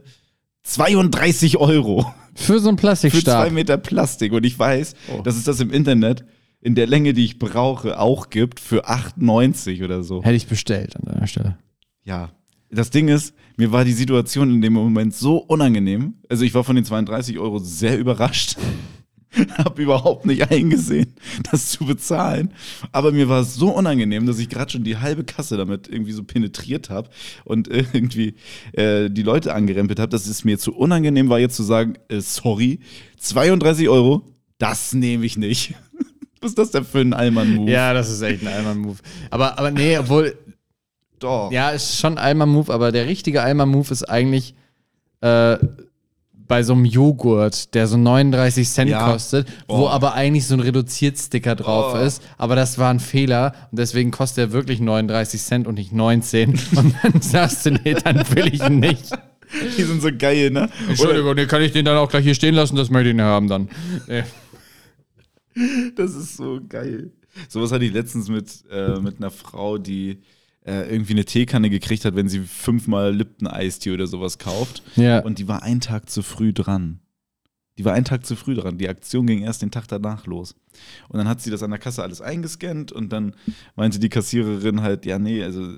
[0.62, 3.52] 32 Euro Für so einen für zwei Plastikstab.
[3.52, 4.32] Meter Plastik.
[4.32, 5.22] Und ich weiß, Oh.
[5.22, 6.24] dass es das im Internet
[6.60, 10.22] in der Länge, die ich brauche, auch gibt für 8,90 oder so.
[10.22, 11.56] Hätte ich bestellt an deiner Stelle.
[12.04, 12.30] Ja.
[12.72, 16.14] Das Ding ist, mir war die Situation in dem Moment so unangenehm.
[16.28, 18.56] Also ich war von den 32 Euro sehr überrascht.
[19.58, 21.14] Hab überhaupt nicht eingesehen,
[21.50, 22.52] das zu bezahlen.
[22.92, 26.12] Aber mir war es so unangenehm, dass ich gerade schon die halbe Kasse damit irgendwie
[26.12, 27.10] so penetriert habe
[27.44, 28.34] und irgendwie
[28.72, 32.20] äh, die Leute angerempelt habe, dass es mir zu unangenehm war, jetzt zu sagen, äh,
[32.20, 32.80] sorry,
[33.18, 34.24] 32 Euro,
[34.58, 35.74] das nehme ich nicht.
[36.40, 37.70] Was ist das denn für ein Allmann-Move?
[37.70, 38.98] Ja, das ist echt ein Alman-Move.
[39.30, 40.36] Aber, aber nee, obwohl,
[41.18, 41.52] Doch.
[41.52, 44.54] ja, ist schon Alman-Move, aber der richtige Alman-Move ist eigentlich
[45.20, 45.58] äh,
[46.50, 49.10] bei so einem Joghurt, der so 39 Cent Ja.
[49.12, 49.88] kostet, wo Oh.
[49.88, 52.04] aber eigentlich so ein Reduziert-Sticker drauf Oh.
[52.04, 52.20] ist.
[52.38, 56.50] Aber das war ein Fehler und deswegen kostet er wirklich 39 Cent und nicht 19.
[56.76, 59.10] Und dann sagst du, nee, dann will ich ihn nicht.
[59.78, 60.68] Die sind so geil, ne?
[60.88, 62.74] Entschuldigung, nee, kann ich den dann auch gleich hier stehen lassen?
[62.76, 63.68] Das möchte ich nicht haben dann.
[65.96, 67.10] Das ist so geil.
[67.48, 70.18] Sowas hatte ich letztens mit, äh, mit einer Frau, die
[70.64, 74.82] äh, irgendwie eine Teekanne gekriegt hat, wenn sie fünfmal Lipton-Eistee oder sowas kauft.
[74.96, 75.20] Ja.
[75.20, 77.00] Und die war einen Tag zu früh dran.
[77.78, 78.76] Die war einen Tag zu früh dran.
[78.76, 80.54] Die Aktion ging erst den Tag danach los.
[81.08, 83.34] Und dann hat sie das an der Kasse alles eingescannt und dann
[83.74, 85.76] meinte die Kassiererin halt, ja, nee, also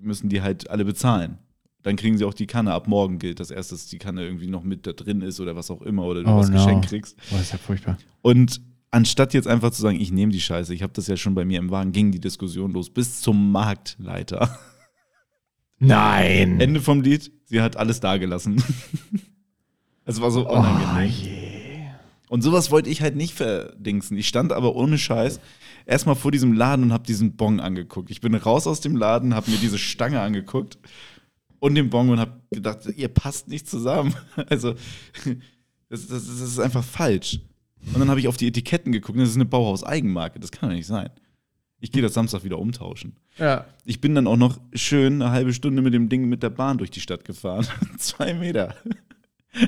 [0.00, 1.38] müssen die halt alle bezahlen.
[1.82, 2.72] Dann kriegen sie auch die Kanne.
[2.72, 5.56] Ab morgen gilt das erst, dass die Kanne irgendwie noch mit da drin ist oder
[5.56, 6.54] was auch immer oder du Oh was no.
[6.58, 7.16] geschenkt kriegst.
[7.30, 7.98] Boah, ist ja furchtbar.
[8.20, 8.60] Und
[8.92, 11.44] anstatt jetzt einfach zu sagen, ich nehme die Scheiße, ich habe das ja schon bei
[11.44, 14.56] mir im Wagen, ging die Diskussion los bis zum Marktleiter.
[15.78, 16.60] Nein.
[16.60, 18.62] Ende vom Lied, sie hat alles dagelassen.
[20.04, 21.62] Es war so Oh, unangenehm.
[22.28, 24.16] Und sowas wollte ich halt nicht verdingsen.
[24.16, 25.38] Ich stand aber ohne Scheiß
[25.86, 28.10] erstmal vor diesem Laden und habe diesen Bon angeguckt.
[28.10, 30.76] Ich bin raus aus dem Laden, habe mir diese Stange angeguckt
[31.60, 34.12] und den Bon und habe gedacht, ihr passt nicht zusammen.
[34.48, 34.74] Also,
[35.88, 37.38] das, das, das ist einfach falsch.
[37.92, 40.76] Und dann habe ich auf die Etiketten geguckt, das ist eine Bauhaus-Eigenmarke, das kann doch
[40.76, 41.10] nicht sein.
[41.80, 43.16] Ich gehe das Samstag wieder umtauschen.
[43.38, 43.66] Ja.
[43.84, 46.78] Ich bin dann auch noch schön eine halbe Stunde mit dem Ding mit der Bahn
[46.78, 47.66] durch die Stadt gefahren.
[47.98, 48.74] Zwei Meter.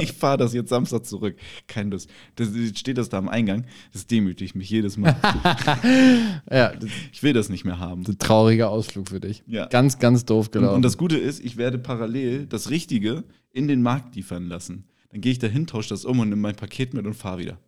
[0.00, 1.36] Ich fahre das jetzt Samstag zurück.
[1.68, 2.10] Kein Lust.
[2.34, 3.66] Das, steht das da am Eingang.
[3.92, 5.14] Das demütigt mich jedes Mal.
[6.50, 6.72] Ja,
[7.12, 8.02] Ich will das nicht mehr haben.
[8.02, 9.44] ist ein trauriger Ausflug für dich.
[9.46, 9.66] Ja.
[9.66, 10.74] Ganz, ganz doof Und, gelaufen.
[10.74, 14.86] und das Gute ist, ich werde parallel das Richtige in den Markt liefern lassen.
[15.12, 17.38] Dann gehe ich da hin, tausche das um und nehme mein Paket mit und fahre
[17.38, 17.58] wieder.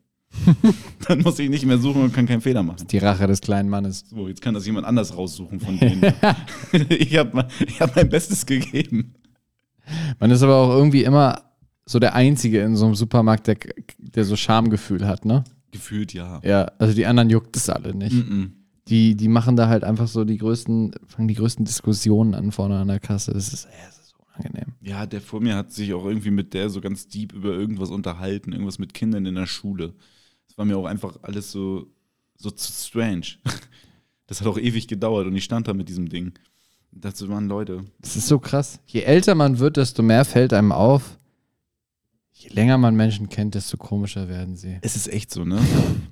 [1.09, 2.87] dann muss ich nicht mehr suchen und kann keinen Fehler machen.
[2.89, 4.05] die Rache des kleinen Mannes.
[4.11, 6.13] So, jetzt kann das jemand anders raussuchen von denen.
[6.89, 9.15] ich habe ich hab mein Bestes gegeben.
[10.19, 11.43] Man ist aber auch irgendwie immer
[11.87, 13.59] so der Einzige in so einem Supermarkt, der,
[13.99, 15.45] der so Schamgefühl hat, ne?
[15.71, 16.41] Gefühlt ja.
[16.43, 18.15] Ja, also die anderen juckt es alle nicht.
[18.15, 18.53] Mm-mm.
[18.89, 22.79] Die, die machen da halt einfach so die größten, fangen die größten Diskussionen an vorne
[22.79, 23.33] an der Kasse.
[23.33, 23.69] Das ist,
[24.37, 24.75] unangenehm.
[24.81, 27.91] Ja, der vor mir hat sich auch irgendwie mit der so ganz deep über irgendwas
[27.91, 29.95] unterhalten, irgendwas mit Kindern in der Schule.
[30.49, 31.87] Das war mir auch einfach alles so,
[32.37, 33.27] so zu strange.
[34.27, 36.33] Das hat auch ewig gedauert und ich stand da mit diesem Ding.
[37.13, 38.81] So, Mann, Leute, Das ist so krass.
[38.87, 41.19] Je älter man wird, desto mehr fällt einem auf.
[42.33, 44.79] Je länger man Menschen kennt, desto komischer werden sie.
[44.81, 45.61] es ist echt so, ne?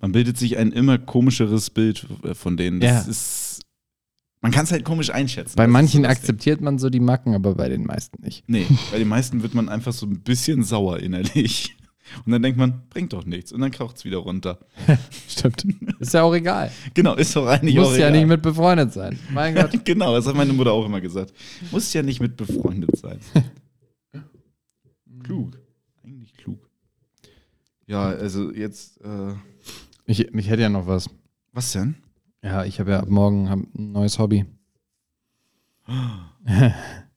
[0.03, 2.81] Man bildet sich ein immer komischeres Bild äh, von denen.
[2.81, 3.11] Das Ja.
[3.11, 3.52] ist.
[4.43, 5.55] Man kann es halt komisch einschätzen.
[5.57, 8.43] Bei manchen akzeptiert man so die Macken, aber bei den meisten nicht.
[8.49, 11.77] Nee, bei den meisten wird man einfach so ein bisschen sauer innerlich.
[12.27, 13.53] Und dann denkt man, bringt doch nichts.
[13.53, 14.59] Und dann kraucht es wieder runter.
[15.29, 15.65] Stimmt.
[16.01, 16.71] Ist ja auch egal.
[16.93, 18.13] Genau, ist doch eigentlich Muss auch ja egal.
[18.13, 19.19] nicht mit befreundet sein.
[19.33, 19.71] Mein Gott.
[19.85, 21.33] genau, das hat meine Mutter auch immer gesagt.
[21.71, 23.21] Muss ja nicht mit befreundet sein.
[25.23, 25.59] klug.
[26.05, 26.59] Eigentlich klug.
[27.87, 29.35] Ja, also jetzt, äh,
[30.05, 31.09] Ich, ich hätte ja noch was.
[31.53, 31.95] was denn?
[32.43, 34.45] Ja, ich habe ja ab morgen hab ein neues Hobby.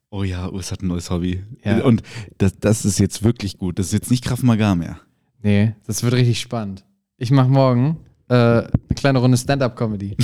[0.08, 1.42] Oh ja, Urs hat ein neues Hobby.
[1.64, 1.82] Ja.
[1.82, 2.02] Und
[2.38, 3.78] das, das ist jetzt wirklich gut.
[3.78, 5.00] Das ist jetzt nicht Krav Maga mehr.
[5.42, 6.84] Nee, das wird richtig spannend.
[7.18, 10.16] Ich mache morgen äh, eine kleine Runde Stand-Up-Comedy.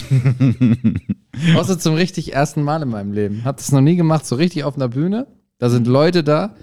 [1.57, 3.45] Außer zum richtig ersten Mal in meinem Leben.
[3.45, 5.27] Hab das noch nie gemacht, so richtig auf einer Bühne.
[5.59, 6.55] Da sind Leute da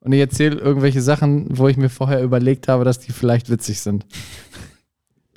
[0.00, 3.80] und ich erzähle irgendwelche Sachen, wo ich mir vorher überlegt habe, dass die vielleicht witzig
[3.80, 4.06] sind.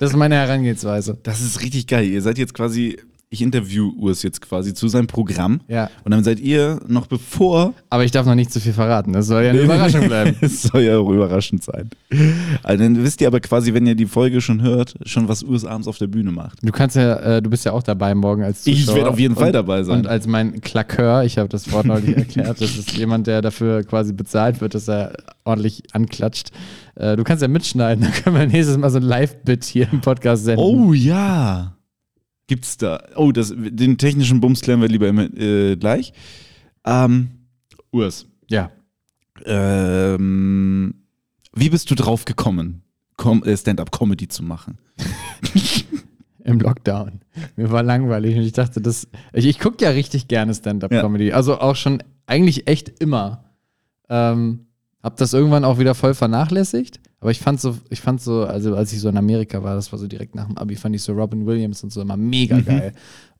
[0.00, 1.18] Das ist meine Herangehensweise.
[1.22, 2.06] Das ist richtig geil.
[2.06, 2.96] Ihr seid jetzt quasi,
[3.32, 5.60] ich interview Urs jetzt quasi zu seinem Programm.
[5.68, 7.74] Ja, Und dann seid ihr noch bevor.
[7.88, 9.12] aber ich darf noch nicht zu viel verraten.
[9.12, 10.36] Das soll ja eine Überraschung bleiben.
[10.40, 11.90] Es soll ja auch überraschend sein.
[12.64, 15.64] Also dann wisst ihr aber quasi, wenn ihr die Folge schon hört, schon was Urs
[15.64, 16.58] abends auf der Bühne macht.
[16.60, 18.96] Du kannst ja, äh, du bist ja auch dabei morgen als Ich Zuschauer.
[18.96, 20.00] werde auf jeden und, Fall dabei sein.
[20.00, 23.84] Und als mein Klakeur, ich habe das Wort neulich erklärt, das ist jemand, der dafür
[23.84, 25.12] quasi bezahlt wird, dass er
[25.44, 26.50] ordentlich anklatscht.
[26.96, 30.00] Äh, du kannst ja mitschneiden, dann können wir nächstes Mal so ein Live-Bit hier im
[30.00, 30.64] Podcast senden.
[30.64, 31.76] Oh ja.
[32.50, 33.04] Gibt's da.
[33.14, 36.12] Oh, das, den technischen Bums klären wir lieber immer, äh, gleich.
[36.84, 37.28] Ähm,
[37.92, 38.72] Urs, Ja.
[39.44, 40.94] ähm,
[41.54, 42.82] wie bist du drauf gekommen,
[43.16, 44.78] Com äh, Stand-up-Comedy zu machen?
[46.44, 47.20] Im Lockdown.
[47.54, 49.06] Mir war langweilig und ich dachte, das.
[49.32, 51.30] Ich, ich gucke ja richtig gerne Stand-Up-Comedy.
[51.32, 53.44] Also auch schon eigentlich echt immer.
[54.08, 54.66] Ähm,
[55.02, 57.00] hab das irgendwann auch wieder voll vernachlässigt.
[57.20, 59.92] Aber ich fand so, ich fand so, also als ich so in Amerika war, das
[59.92, 62.56] war so direkt nach dem Abi, fand ich so Robin Williams und so immer mega
[62.56, 62.64] Mhm.
[62.64, 62.92] geil.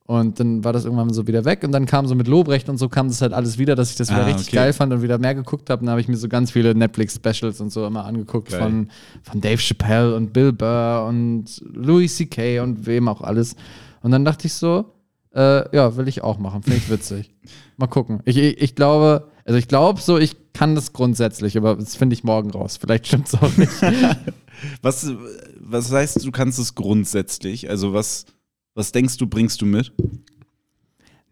[0.07, 2.79] Und dann war das irgendwann so wieder weg und dann kam so mit Lobrecht und
[2.79, 4.57] so kam das halt alles wieder, dass ich das wieder Ah, richtig okay.
[4.57, 5.83] geil fand und wieder mehr geguckt habe.
[5.85, 8.61] Dann habe ich mir so ganz viele Netflix-Specials und so immer angeguckt Geil.
[8.61, 8.89] von,
[9.23, 12.59] von Dave Chappelle und Bill Burr und Louis C.K.
[12.61, 13.55] und wem auch alles.
[14.03, 14.87] Und dann dachte ich so,
[15.35, 16.63] äh, ja, will ich auch machen.
[16.63, 17.35] Finde ich witzig.
[17.77, 18.21] Mal gucken.
[18.25, 22.15] Ich, ich, ich glaube, also ich glaube so, ich kann das grundsätzlich, aber das finde
[22.15, 22.77] ich morgen raus.
[22.77, 23.73] Vielleicht stimmt es auch nicht.
[24.83, 25.11] Was,
[25.59, 27.71] was heißt, du kannst es grundsätzlich?
[27.71, 28.27] Also was,
[28.75, 29.91] was denkst du, bringst du mit?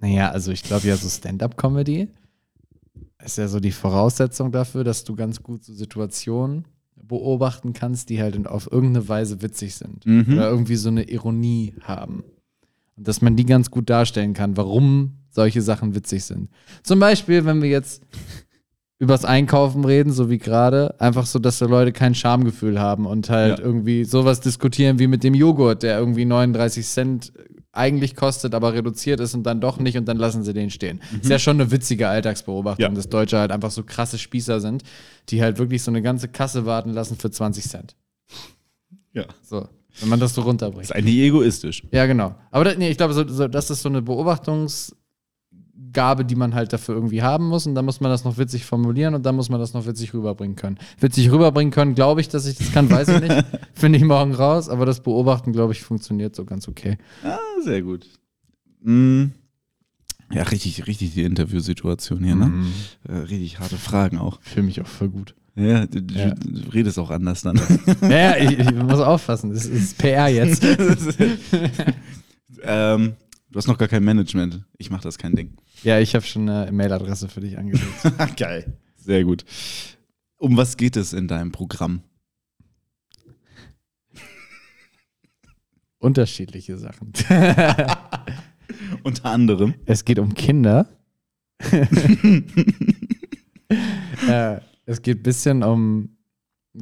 [0.01, 2.09] naja, also ich glaube ja, so Stand-up-Comedy
[3.25, 8.21] ist ja so die Voraussetzung dafür, dass du ganz gut so Situationen beobachten kannst, die
[8.21, 10.07] halt auf irgendeine Weise witzig sind.
[10.07, 10.35] Mhm.
[10.35, 12.25] Oder irgendwie so eine Ironie haben.
[12.99, 16.51] Und dass man die ganz gut darstellen kann, warum solche Sachen witzig sind.
[16.83, 18.03] Zum Beispiel, wenn wir jetzt
[18.99, 23.31] übers Einkaufen reden, so wie gerade, einfach so, dass die Leute kein Schamgefühl haben und
[23.31, 23.65] halt Ja.
[23.65, 27.33] irgendwie sowas diskutieren wie mit dem Joghurt, der irgendwie 39 Cent
[27.71, 31.01] eigentlich kostet, aber reduziert ist und dann doch nicht und dann lassen sie den stehen.
[31.21, 32.91] Ist ja schon eine witzige Alltagsbeobachtung, Ja.
[32.91, 34.83] dass Deutsche halt einfach so krasse Spießer sind,
[35.29, 37.95] die halt wirklich so eine ganze Kasse warten lassen für 20 Cent.
[39.13, 39.27] Ja.
[39.43, 39.69] So,
[40.01, 40.85] wenn man das so runterbringt.
[40.85, 41.83] ist eigentlich egoistisch.
[41.91, 42.35] Ja, genau.
[42.51, 46.73] Aber da, nee, ich glaube, so, so, das ist so eine Beobachtungsgabe, die man halt
[46.73, 47.67] dafür irgendwie haben muss.
[47.67, 50.15] Und dann muss man das noch witzig formulieren und dann muss man das noch witzig
[50.15, 50.79] rüberbringen können.
[51.01, 53.45] Witzig rüberbringen können, glaube ich, dass ich das kann, weiß ich nicht.
[53.73, 54.69] Finde ich morgen raus.
[54.69, 56.99] Aber das Beobachten, glaube ich, funktioniert so ganz okay.
[57.25, 58.07] Ah, sehr gut.
[58.83, 59.27] Mm.
[60.31, 62.67] Ja, richtig, richtig die Interviewsituation hier, ne?
[63.09, 64.43] Äh, richtig harte Fragen auch.
[64.43, 65.35] Fühle mich auch voll gut.
[65.59, 66.35] Ja, du, Ja.
[66.35, 67.61] du redest auch anders dann.
[68.03, 69.53] Ja, ja ich, ich muss aufpassen.
[69.53, 70.65] Das ist PR jetzt.
[72.63, 73.15] Ähm,
[73.51, 74.65] du hast noch gar kein Management.
[74.79, 75.57] Ich mache das kein Ding.
[75.85, 77.87] Ja, ich habe schon eine Mailadresse für dich angelegt.
[78.37, 78.77] Geil.
[78.97, 79.45] Sehr gut.
[80.39, 82.03] Um was geht es in deinem Programm?
[85.99, 87.13] Unterschiedliche Sachen.
[89.05, 89.75] Unter anderem.
[89.87, 90.89] Es geht um Kinder.
[94.29, 96.17] äh, es geht ein bisschen um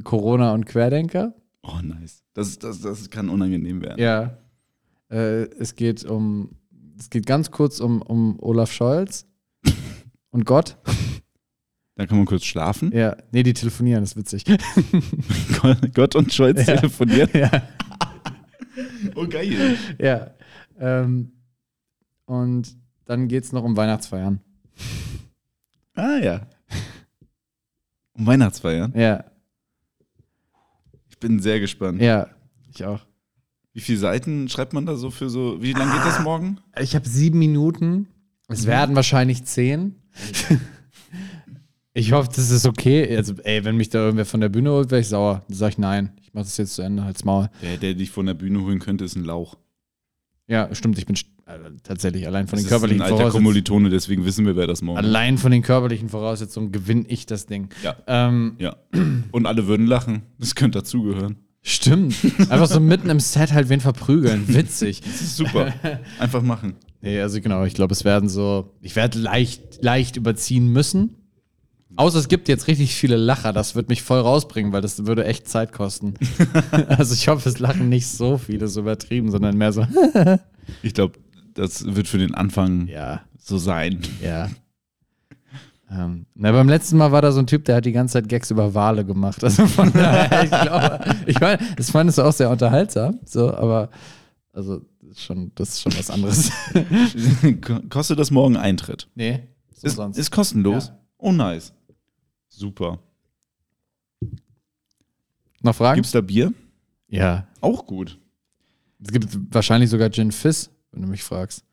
[0.05, 1.35] Corona und Querdenker.
[1.63, 2.23] Oh, nice.
[2.35, 4.01] Das, das, das kann unangenehm werden.
[4.01, 4.39] Ja.
[5.11, 6.51] Äh, es geht um,
[6.99, 9.27] es geht ganz kurz um, um Olaf Scholz
[10.31, 10.77] und Gott.
[11.97, 12.93] Da kann man kurz schlafen.
[12.93, 14.45] Ja, nee, die telefonieren, das ist witzig.
[15.95, 16.77] Gott und Scholz Ja.
[16.77, 17.31] telefonieren.
[17.35, 17.51] ja.
[19.15, 19.79] Oh, geil.
[19.99, 20.31] ja.
[20.79, 21.33] Ähm,
[22.27, 24.41] und dann geht es noch um Weihnachtsfeiern.
[25.95, 26.47] Ah, ja.
[28.17, 28.93] Um Weihnachtsfeiern.
[28.97, 29.25] Ja,
[31.11, 32.01] Ich bin sehr gespannt.
[32.01, 32.29] ja,
[32.73, 33.01] ich auch.
[33.73, 35.61] Wie viele Seiten schreibt man da so für so?
[35.63, 36.59] Wie lange geht das morgen?
[36.81, 38.09] Ich habe sieben Minuten.
[38.49, 39.97] Es werden wahrscheinlich zehn.
[41.93, 43.15] ich hoffe, das ist okay.
[43.17, 45.43] Also, ey, wenn mich da irgendwer von der Bühne holt, wäre ich sauer.
[45.49, 46.13] Dann sage ich nein.
[46.23, 47.51] Ich mache das jetzt zu Ende, halt's Maul.
[47.63, 49.57] Der, der dich von der Bühne holen könnte, ist ein Lauch.
[50.49, 50.97] Ja, stimmt.
[50.99, 53.45] Ich bin äh, tatsächlich allein von Das den ist ein körperlichen alter Voraussetzungen.
[53.45, 54.99] Kommilitone, deswegen wissen wir, wer das morgen.
[54.99, 57.69] Allein von den körperlichen Voraussetzungen gewinne ich das Ding.
[57.83, 57.97] Ja.
[58.07, 58.77] Ähm, Ja.
[59.33, 60.23] Und alle würden lachen.
[60.39, 61.37] Das könnte dazugehören.
[61.63, 62.15] stimmt.
[62.49, 64.45] Einfach so mitten im Set halt wen verprügeln.
[64.47, 65.01] Witzig.
[65.01, 65.73] Das ist super.
[66.21, 66.77] Einfach machen.
[67.03, 71.17] Nee, also genau, ich glaube, es werden so, ich werde leicht, leicht überziehen müssen.
[71.97, 75.25] Außer es gibt jetzt richtig viele Lacher, das wird mich voll rausbringen, weil das würde
[75.25, 76.15] echt Zeit kosten.
[76.89, 79.87] also ich hoffe, es lachen nicht so viele, so übertrieben, sondern mehr so,
[80.83, 81.19] Ich glaube,
[81.55, 84.01] das wird für den Anfang ja, so sein.
[84.23, 84.49] ja.
[85.89, 88.29] Ähm, na, beim letzten Mal war da so ein Typ, der hat die ganze Zeit
[88.29, 89.45] Gags über Wale gemacht.
[89.45, 93.91] Also von daher, ich glaube, ich meine, das fandest du auch sehr unterhaltsam, so, aber
[94.53, 96.51] also das ist schon, das ist schon was anderes.
[97.89, 99.09] Kostet das morgen Eintritt?
[99.15, 100.19] nee, so Ist, sonst.
[100.19, 100.89] ist kostenlos?
[100.89, 100.99] Ja.
[101.19, 101.73] Oh, nice.
[102.57, 102.99] Super.
[105.63, 105.97] Noch Fragen?
[105.97, 106.53] Gibt's da Bier?
[107.09, 107.47] ja.
[107.61, 108.19] Auch gut.
[109.03, 111.65] Es gibt wahrscheinlich sogar Gin Fizz, wenn du mich fragst.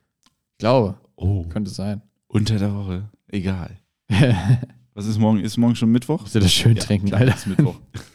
[0.51, 1.45] Ich glaube, Oh.
[1.47, 2.01] könnte sein.
[2.27, 3.09] Unter der Woche.
[3.27, 3.79] Egal.
[4.93, 5.39] Was ist morgen?
[5.39, 6.27] Ist morgen schon Mittwoch?
[6.27, 7.35] du das schön trinken, klar, Alter.
[7.35, 7.79] ist Mittwoch.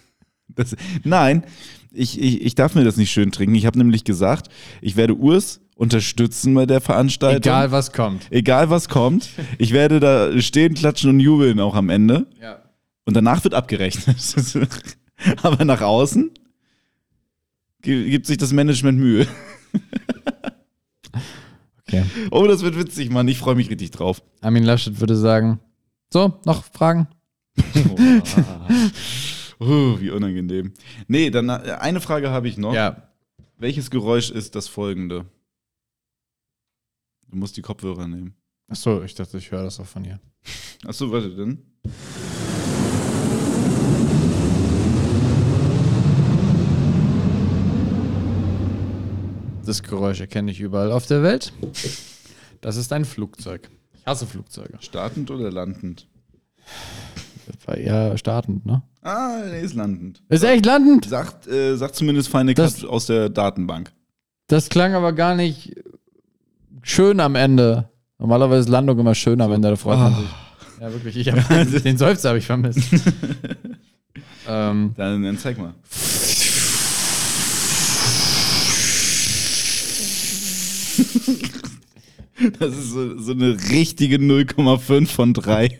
[0.48, 1.44] Das, nein,
[1.92, 3.54] ich, ich, ich darf mir das nicht schön trinken.
[3.54, 4.48] Ich habe nämlich gesagt,
[4.80, 7.38] ich werde Urs unterstützen bei der Veranstaltung.
[7.42, 8.26] Egal, was kommt.
[8.30, 9.28] Egal was kommt.
[9.58, 12.26] Ich werde da stehen, klatschen und jubeln auch am Ende.
[12.40, 12.62] Ja.
[13.04, 14.16] Und danach wird abgerechnet.
[15.42, 16.30] Aber nach außen
[17.82, 19.26] gi- gibt sich das Management Mühe.
[21.86, 22.04] Okay.
[22.30, 23.28] Oh, das wird witzig, Mann.
[23.28, 24.22] Ich freue mich richtig drauf.
[24.42, 25.58] Armin Laschet würde sagen:
[26.12, 27.08] So, noch Fragen?
[27.58, 27.96] Oh,
[29.58, 30.72] wie unangenehm.
[31.06, 32.74] Nee, dann äh, eine Frage habe ich noch.
[32.74, 33.08] Ja.
[33.58, 35.26] Welches Geräusch ist das folgende?
[37.28, 38.34] Du musst die Kopfhörer nehmen.
[38.68, 40.20] Achso, ich dachte, ich höre das auch von hier.
[40.86, 41.62] Achso, warte denn.
[49.66, 51.52] Das Geräusch erkenne ich überall auf der Welt.
[52.62, 53.68] Das ist ein Flugzeug.
[53.92, 54.78] Ich hasse Flugzeuge.
[54.80, 56.08] Startend oder landend?
[57.66, 58.82] War eher startend, ne?
[59.02, 60.22] Ah, nee, ist landend.
[60.28, 61.06] Ist echt landend?
[61.08, 63.92] Sagt, äh, sagt zumindest Final Das- Cut aus der Datenbank.
[64.48, 65.74] Das klang aber gar nicht
[66.82, 67.88] schön am Ende.
[68.18, 70.16] Normalerweise ist Landung immer schön am Ende, da freut man Ah.
[70.18, 70.28] sich.
[70.80, 71.16] Ja, wirklich.
[71.16, 72.80] Ich hab, den Seufzer habe ich vermisst.
[74.48, 75.74] ähm, Dann, dann zeig mal.
[82.60, 85.78] Das ist so, so eine richtige 0,5 von 3.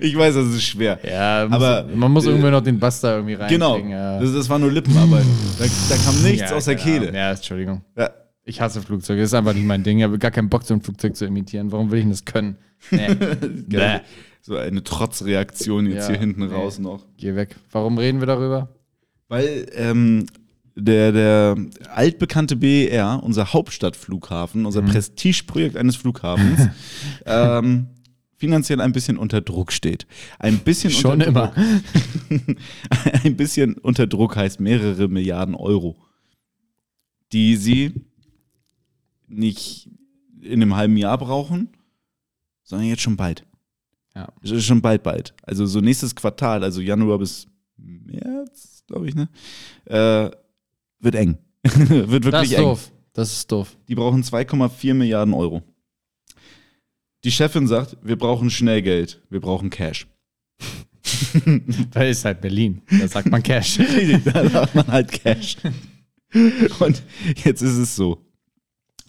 [0.00, 0.98] ich weiß, das ist schwer.
[1.02, 3.48] ja, muss, Aber, man muss äh, irgendwie noch den da irgendwie reinkriegen.
[3.48, 3.78] Genau.
[3.78, 4.20] Ja.
[4.20, 5.24] Das, das war nur Lippenarbeit.
[5.58, 6.84] Da, da kam nichts Ja, aus der Ahnung.
[6.84, 7.14] Kehle.
[7.14, 7.82] Ja, Entschuldigung.
[7.96, 8.10] Ja.
[8.44, 9.20] Ich hasse Flugzeuge.
[9.22, 9.98] Das ist einfach nicht mein Ding.
[9.98, 11.72] Ich habe gar keinen Bock, so ein Flugzeug zu imitieren.
[11.72, 12.58] Warum will ich denn das können?
[12.90, 13.14] Nee.
[13.14, 14.00] Bäh.
[14.42, 16.54] So eine Trotzreaktion jetzt hier hinten nee.
[16.54, 17.04] raus noch.
[17.16, 17.56] Geh weg.
[17.72, 18.68] Warum reden wir darüber?
[19.26, 20.26] Weil ähm,
[20.76, 21.56] der, der
[21.92, 24.90] altbekannte BER, unser Hauptstadtflughafen, unser Mhm.
[24.90, 26.68] Prestigeprojekt eines Flughafens,
[27.26, 27.88] ähm,
[28.36, 30.06] finanziell ein bisschen unter Druck steht.
[30.38, 31.46] Ein bisschen Schon unter immer.
[31.48, 32.56] Druck.
[33.24, 35.96] ein bisschen unter Druck heißt mehrere Milliarden Euro,
[37.32, 37.92] die sie
[39.26, 39.90] nicht
[40.40, 41.70] in einem halben Jahr brauchen,
[42.62, 43.44] sondern jetzt schon bald.
[44.14, 44.32] Ja.
[44.42, 45.34] Es ist Schon bald, bald.
[45.42, 47.46] Also so nächstes Quartal, also Januar bis
[47.76, 49.28] März, glaube ich, ne?
[49.84, 50.30] Äh,
[51.00, 51.36] wird eng.
[51.62, 52.64] wird wirklich Das ist eng.
[52.64, 52.92] doof.
[53.12, 53.76] Das ist doof.
[53.88, 55.62] Die brauchen 2,4 Milliarden Euro.
[57.26, 60.06] Die Chefin sagt, wir brauchen schnell Geld, wir brauchen Cash.
[61.92, 62.82] Weil ist halt Berlin.
[62.88, 63.80] Da sagt man Cash.
[64.24, 65.56] da sagt man halt Cash.
[66.78, 67.02] Und
[67.44, 68.24] jetzt ist es so.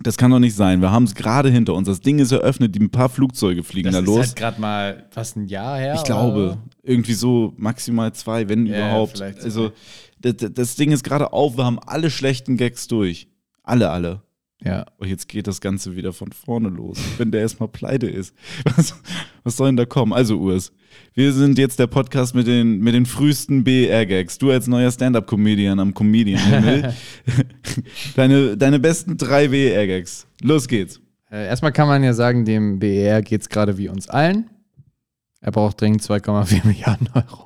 [0.01, 0.81] Das kann doch nicht sein.
[0.81, 1.87] Wir haben es gerade hinter uns.
[1.87, 4.25] Das Ding ist eröffnet, die ein paar Flugzeuge fliegen da los.
[4.29, 5.93] halt gerade mal fast ein Jahr her.
[5.93, 9.21] Ich glaube, irgendwie so maximal zwei, wenn Ja, überhaupt.
[9.21, 9.73] Also,
[10.19, 13.27] das, das Ding ist gerade auf, wir haben alle schlechten Gags durch.
[13.61, 14.23] Alle, alle.
[14.63, 14.85] Ja.
[14.97, 18.33] Und jetzt geht das Ganze wieder von vorne los, wenn der erstmal pleite ist.
[18.75, 18.95] Was,
[19.43, 20.13] was soll denn da kommen?
[20.13, 20.71] Also, Urs,
[21.13, 24.39] wir sind jetzt der Podcast mit den, mit den frühesten BR-Gags.
[24.39, 26.93] Du als neuer Stand-Up-Comedian am Comedian-Himmel.
[28.15, 30.27] deine, deine besten drei BR-Gags.
[30.41, 30.99] Los geht's.
[31.31, 34.49] Äh, erstmal kann man ja sagen, dem BER geht es gerade wie uns allen.
[35.39, 37.45] Er braucht dringend 2,4 Milliarden Euro.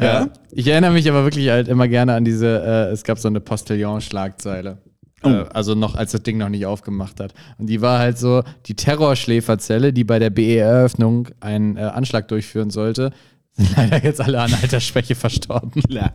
[0.00, 0.24] Ja?
[0.24, 3.28] Äh, ich erinnere mich aber wirklich halt immer gerne an diese, äh, es gab so
[3.28, 4.78] eine Postillon-Schlagzeile.
[5.22, 5.28] Oh.
[5.28, 7.34] Äh, also noch, als das Ding noch nicht aufgemacht hat.
[7.58, 12.70] Und die war halt so, die Terrorschläferzelle, die bei der BE-Eröffnung einen äh, Anschlag durchführen
[12.70, 13.12] sollte,
[13.52, 15.82] sind leider jetzt alle an Altersschwäche verstorben.
[15.88, 16.12] Ja.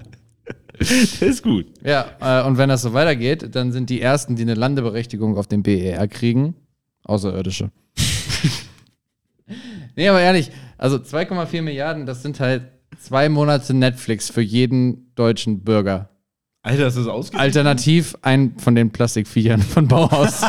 [0.79, 1.67] Das ist gut.
[1.83, 5.47] Ja, äh, und wenn das so weitergeht, dann sind die Ersten, die eine Landeberechtigung auf
[5.47, 6.55] dem BER kriegen,
[7.03, 7.71] Außerirdische.
[9.95, 12.63] nee, aber ehrlich, also 2,4 Milliarden, das sind halt
[13.03, 16.09] zwei Monate Netflix für jeden deutschen Bürger.
[16.61, 17.41] Alter, ist das ausgegeben?
[17.41, 20.41] Alternativ ein von den Plastikviechern von Bauhaus.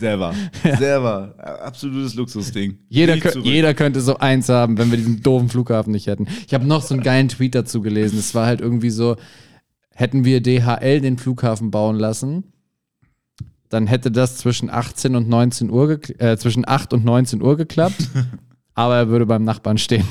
[0.00, 0.34] Selber.
[0.78, 1.34] Selber.
[1.62, 2.78] Absolutes Luxusding.
[2.88, 6.26] Jeder, kö- jeder könnte so eins haben, wenn wir diesen doofen Flughafen nicht hätten.
[6.48, 8.18] Ich habe noch so einen geilen Tweet dazu gelesen.
[8.18, 9.14] Es war halt irgendwie so,
[9.94, 12.52] hätten wir DHL den Flughafen bauen lassen,
[13.70, 18.08] dann hätte das zwischen 18 und 19 Uhr, äh, zwischen 8 und 19 Uhr geklappt.
[18.74, 20.06] aber er würde beim Nachbarn stehen.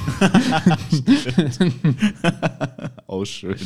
[3.06, 3.58] Auch schön.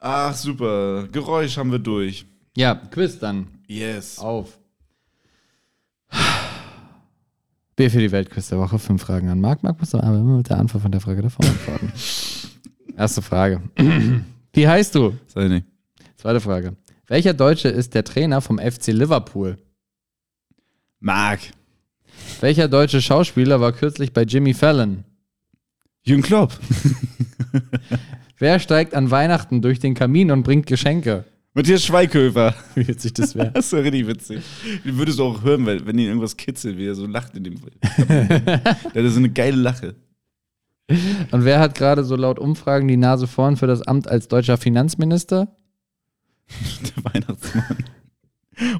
[0.00, 1.08] Ach, super.
[1.10, 2.26] Geräusch haben wir durch.
[2.56, 3.46] Ja, Quiz dann.
[3.66, 4.18] Yes.
[4.18, 4.58] Auf.
[7.76, 8.78] B für die Weltquiz der Woche.
[8.78, 9.62] Fünf Fragen an Marc.
[9.62, 11.92] Marc muss aber immer mit der Antwort von der Frage davor antworten.
[12.96, 13.62] Erste Frage.
[14.52, 15.14] Wie heißt du?
[15.28, 15.66] Sei nicht.
[16.16, 16.76] Zweite Frage.
[17.08, 19.56] Welcher Deutsche ist der Trainer vom FC Liverpool?
[21.00, 21.40] Marc.
[22.40, 25.04] Welcher deutsche Schauspieler war kürzlich bei Jimmy Fallon?
[26.02, 26.52] Jürgen Klopp.
[28.38, 31.24] Wer steigt an Weihnachten durch den Kamin und bringt Geschenke?
[31.54, 32.54] Matthias Schweighöfer.
[32.74, 33.52] Wie witzig das wäre.
[33.52, 34.42] Das ist ja richtig witzig.
[34.84, 37.44] Den würdest du auch hören, weil, wenn ihn irgendwas kitzelt, wie er so lacht in
[37.44, 37.54] dem
[38.08, 39.94] Der hat so eine geile Lache.
[41.30, 44.58] Und wer hat gerade so laut Umfragen die Nase vorn für das Amt als deutscher
[44.58, 45.57] Finanzminister?
[46.96, 47.84] Der Weihnachtsmann.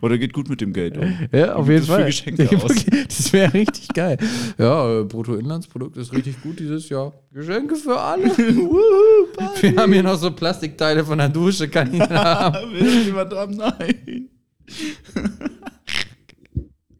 [0.00, 1.16] Oder geht gut mit dem Geld um.
[1.32, 2.08] Ja, auf jeden Fall.
[3.08, 4.18] Das wäre richtig geil.
[4.58, 7.12] Ja, äh, Bruttoinlandsprodukt ist richtig gut dieses Jahr.
[7.32, 8.24] Geschenke für alle.
[8.36, 12.72] Wir haben hier noch so Plastikteile von der Dusche, kann ich haben.
[12.72, 13.56] Will jemand haben?
[13.56, 14.28] Nein.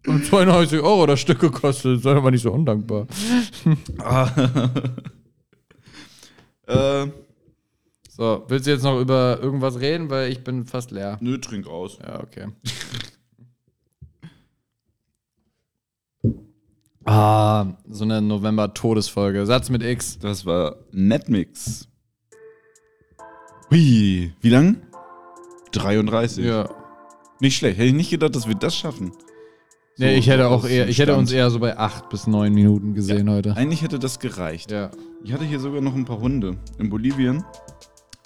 [0.06, 2.02] Und 92 Euro das Stück gekostet.
[2.02, 3.06] Sei doch mal nicht so undankbar.
[6.66, 7.06] äh,
[8.18, 10.10] So, willst du jetzt noch über irgendwas reden?
[10.10, 11.18] Weil ich bin fast leer.
[11.20, 11.98] nö, trink aus.
[12.04, 12.48] Ja, okay.
[17.04, 19.46] ah, so eine November-Todesfolge.
[19.46, 20.18] Satz mit X.
[20.18, 21.86] Das war Netmix.
[23.70, 24.82] Hui, wie lang?
[25.70, 26.44] 33.
[26.44, 26.68] Ja.
[27.38, 27.78] Nicht schlecht.
[27.78, 29.12] Hätte ich nicht gedacht, dass wir das schaffen.
[29.94, 32.52] So, Nee, ich hätte auch eher, ich hätte uns eher so bei acht bis neun
[32.52, 33.54] Minuten gesehen heute.
[33.56, 34.72] Eigentlich hätte das gereicht.
[34.72, 34.90] Ja.
[35.22, 36.56] Ich hatte hier sogar noch ein paar Hunde.
[36.78, 37.44] In Bolivien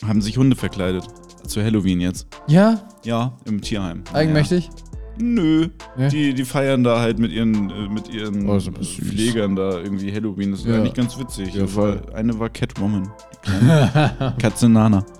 [0.07, 1.05] haben sich Hunde verkleidet.
[1.47, 2.27] Zu Halloween jetzt.
[2.47, 2.81] Ja?
[3.05, 4.05] Ja, im Tierheim.
[4.13, 4.69] Eigenmächtig?
[4.69, 4.83] Naja.
[5.19, 5.69] Nö.
[5.99, 6.09] Ja.
[6.09, 8.59] Die, die feiern da halt mit ihren, äh, mit ihren Oh.
[8.59, 10.53] Pflegern da irgendwie Halloween.
[10.53, 10.77] Das ist Ja.
[10.77, 11.55] eigentlich ganz witzig.
[11.55, 13.11] Ja, war- Eine war Catwoman.
[14.41, 15.05] Katze Nana.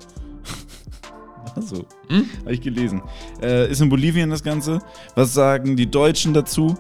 [1.55, 2.25] Also, Hm?
[2.45, 3.03] habe ich gelesen.
[3.43, 4.79] Äh, ist in Bolivien das Ganze.
[5.15, 6.75] Was sagen die Deutschen dazu?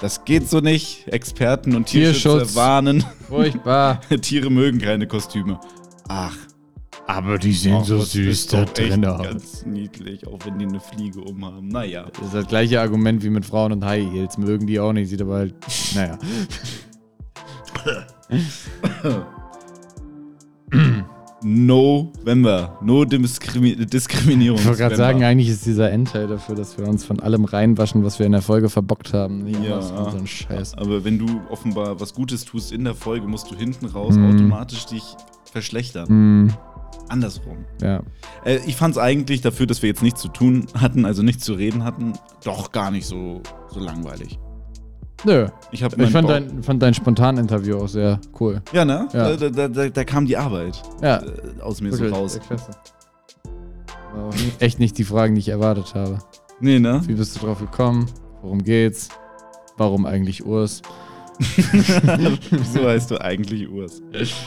[0.00, 1.08] Das geht so nicht.
[1.08, 2.54] Experten und Tierschützer Tierschutz.
[2.54, 3.04] warnen.
[3.28, 4.00] Furchtbar.
[4.22, 5.58] Tiere mögen keine Kostüme.
[6.08, 6.36] Ach,
[7.16, 11.20] Aber die sehen ach, das ist doch echt ganz niedlich, auch wenn die eine Fliege
[11.20, 11.66] umhaben.
[11.66, 12.04] Naja.
[12.14, 14.38] Das ist das gleiche Argument wie mit Frauen und High Heels.
[14.38, 15.54] Mögen die auch nicht, sieht aber halt.
[15.94, 16.16] Naja.
[21.42, 22.78] November.
[22.82, 24.58] No Diskrimi Diskriminierung.
[24.60, 28.04] Ich wollte gerade sagen, eigentlich ist dieser Endteil dafür, dass wir uns von allem reinwaschen,
[28.04, 29.46] was wir in der Folge verbockt haben.
[29.64, 29.80] Ja.
[29.80, 30.74] so ein Scheiß.
[30.76, 34.30] Aber wenn du offenbar was Gutes tust in der Folge, musst du hinten raus Mhm.
[34.34, 35.02] automatisch dich
[35.50, 36.08] verschlechtern.
[36.08, 36.52] Hm,
[37.10, 37.64] Andersrum.
[37.82, 38.00] ja.
[38.44, 41.44] Äh, ich fand es eigentlich dafür, dass wir jetzt nichts zu tun hatten, also nichts
[41.44, 42.12] zu reden hatten,
[42.44, 44.38] doch gar nicht so, so langweilig.
[45.26, 45.48] Nö.
[45.70, 48.62] Ich, Ich fand Bauch- dein, fand dein Spontan-Interview auch sehr cool.
[48.72, 49.06] Ja, ne?
[49.12, 49.36] Ja.
[49.36, 51.18] Da, da, da, da kam die Arbeit Ja.
[51.18, 52.40] äh, aus mir Wirklich, so raus.
[54.32, 56.18] nie- echt nicht die Fragen, die ich erwartet habe.
[56.60, 57.02] Nee, ne?
[57.06, 58.06] Wie bist du drauf gekommen?
[58.42, 59.08] Worum geht's?
[59.76, 60.80] Warum eigentlich Urs?
[62.72, 64.00] so heißt du eigentlich Urs.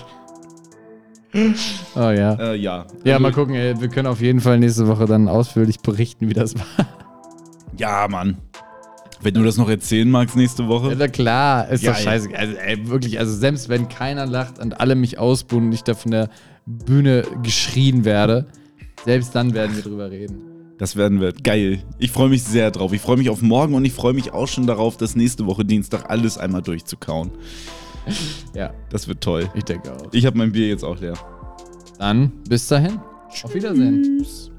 [1.96, 2.34] Oh ja.
[2.36, 2.86] Äh, ja.
[3.04, 3.80] Ja, Also, mal gucken, ey.
[3.80, 6.66] wir können auf jeden Fall nächste Woche dann ausführlich berichten, wie das war.
[7.78, 8.38] Ja, Mann.
[9.22, 10.96] Wenn du das noch erzählen magst nächste Ja, Woche.
[10.96, 12.04] na klar, ist Ja, doch ja.
[12.04, 12.30] scheiße.
[12.38, 15.96] Also, ey, wirklich, also selbst wenn keiner lacht und alle mich ausbuhen und ich da
[15.96, 16.30] von der
[16.68, 18.46] Bühne geschrien werde,
[19.06, 20.36] selbst dann werden wir drüber reden.
[20.78, 21.32] Das werden wir.
[21.32, 21.80] Geil.
[21.98, 22.94] Ich freue mich sehr drauf.
[22.94, 25.66] Ich freue mich auf morgen und ich freue mich auch schon darauf, das nächste Woche
[25.66, 27.32] Dienstag alles einmal durchzukauen.
[28.56, 29.49] Ja, Das wird toll.
[29.56, 30.08] ich denke auch.
[30.12, 31.14] Ich habe mein Bier jetzt auch leer.
[31.97, 32.99] Dann bis dahin.
[33.43, 34.04] Auf Wiedersehen.
[34.20, 34.51] Tschüss.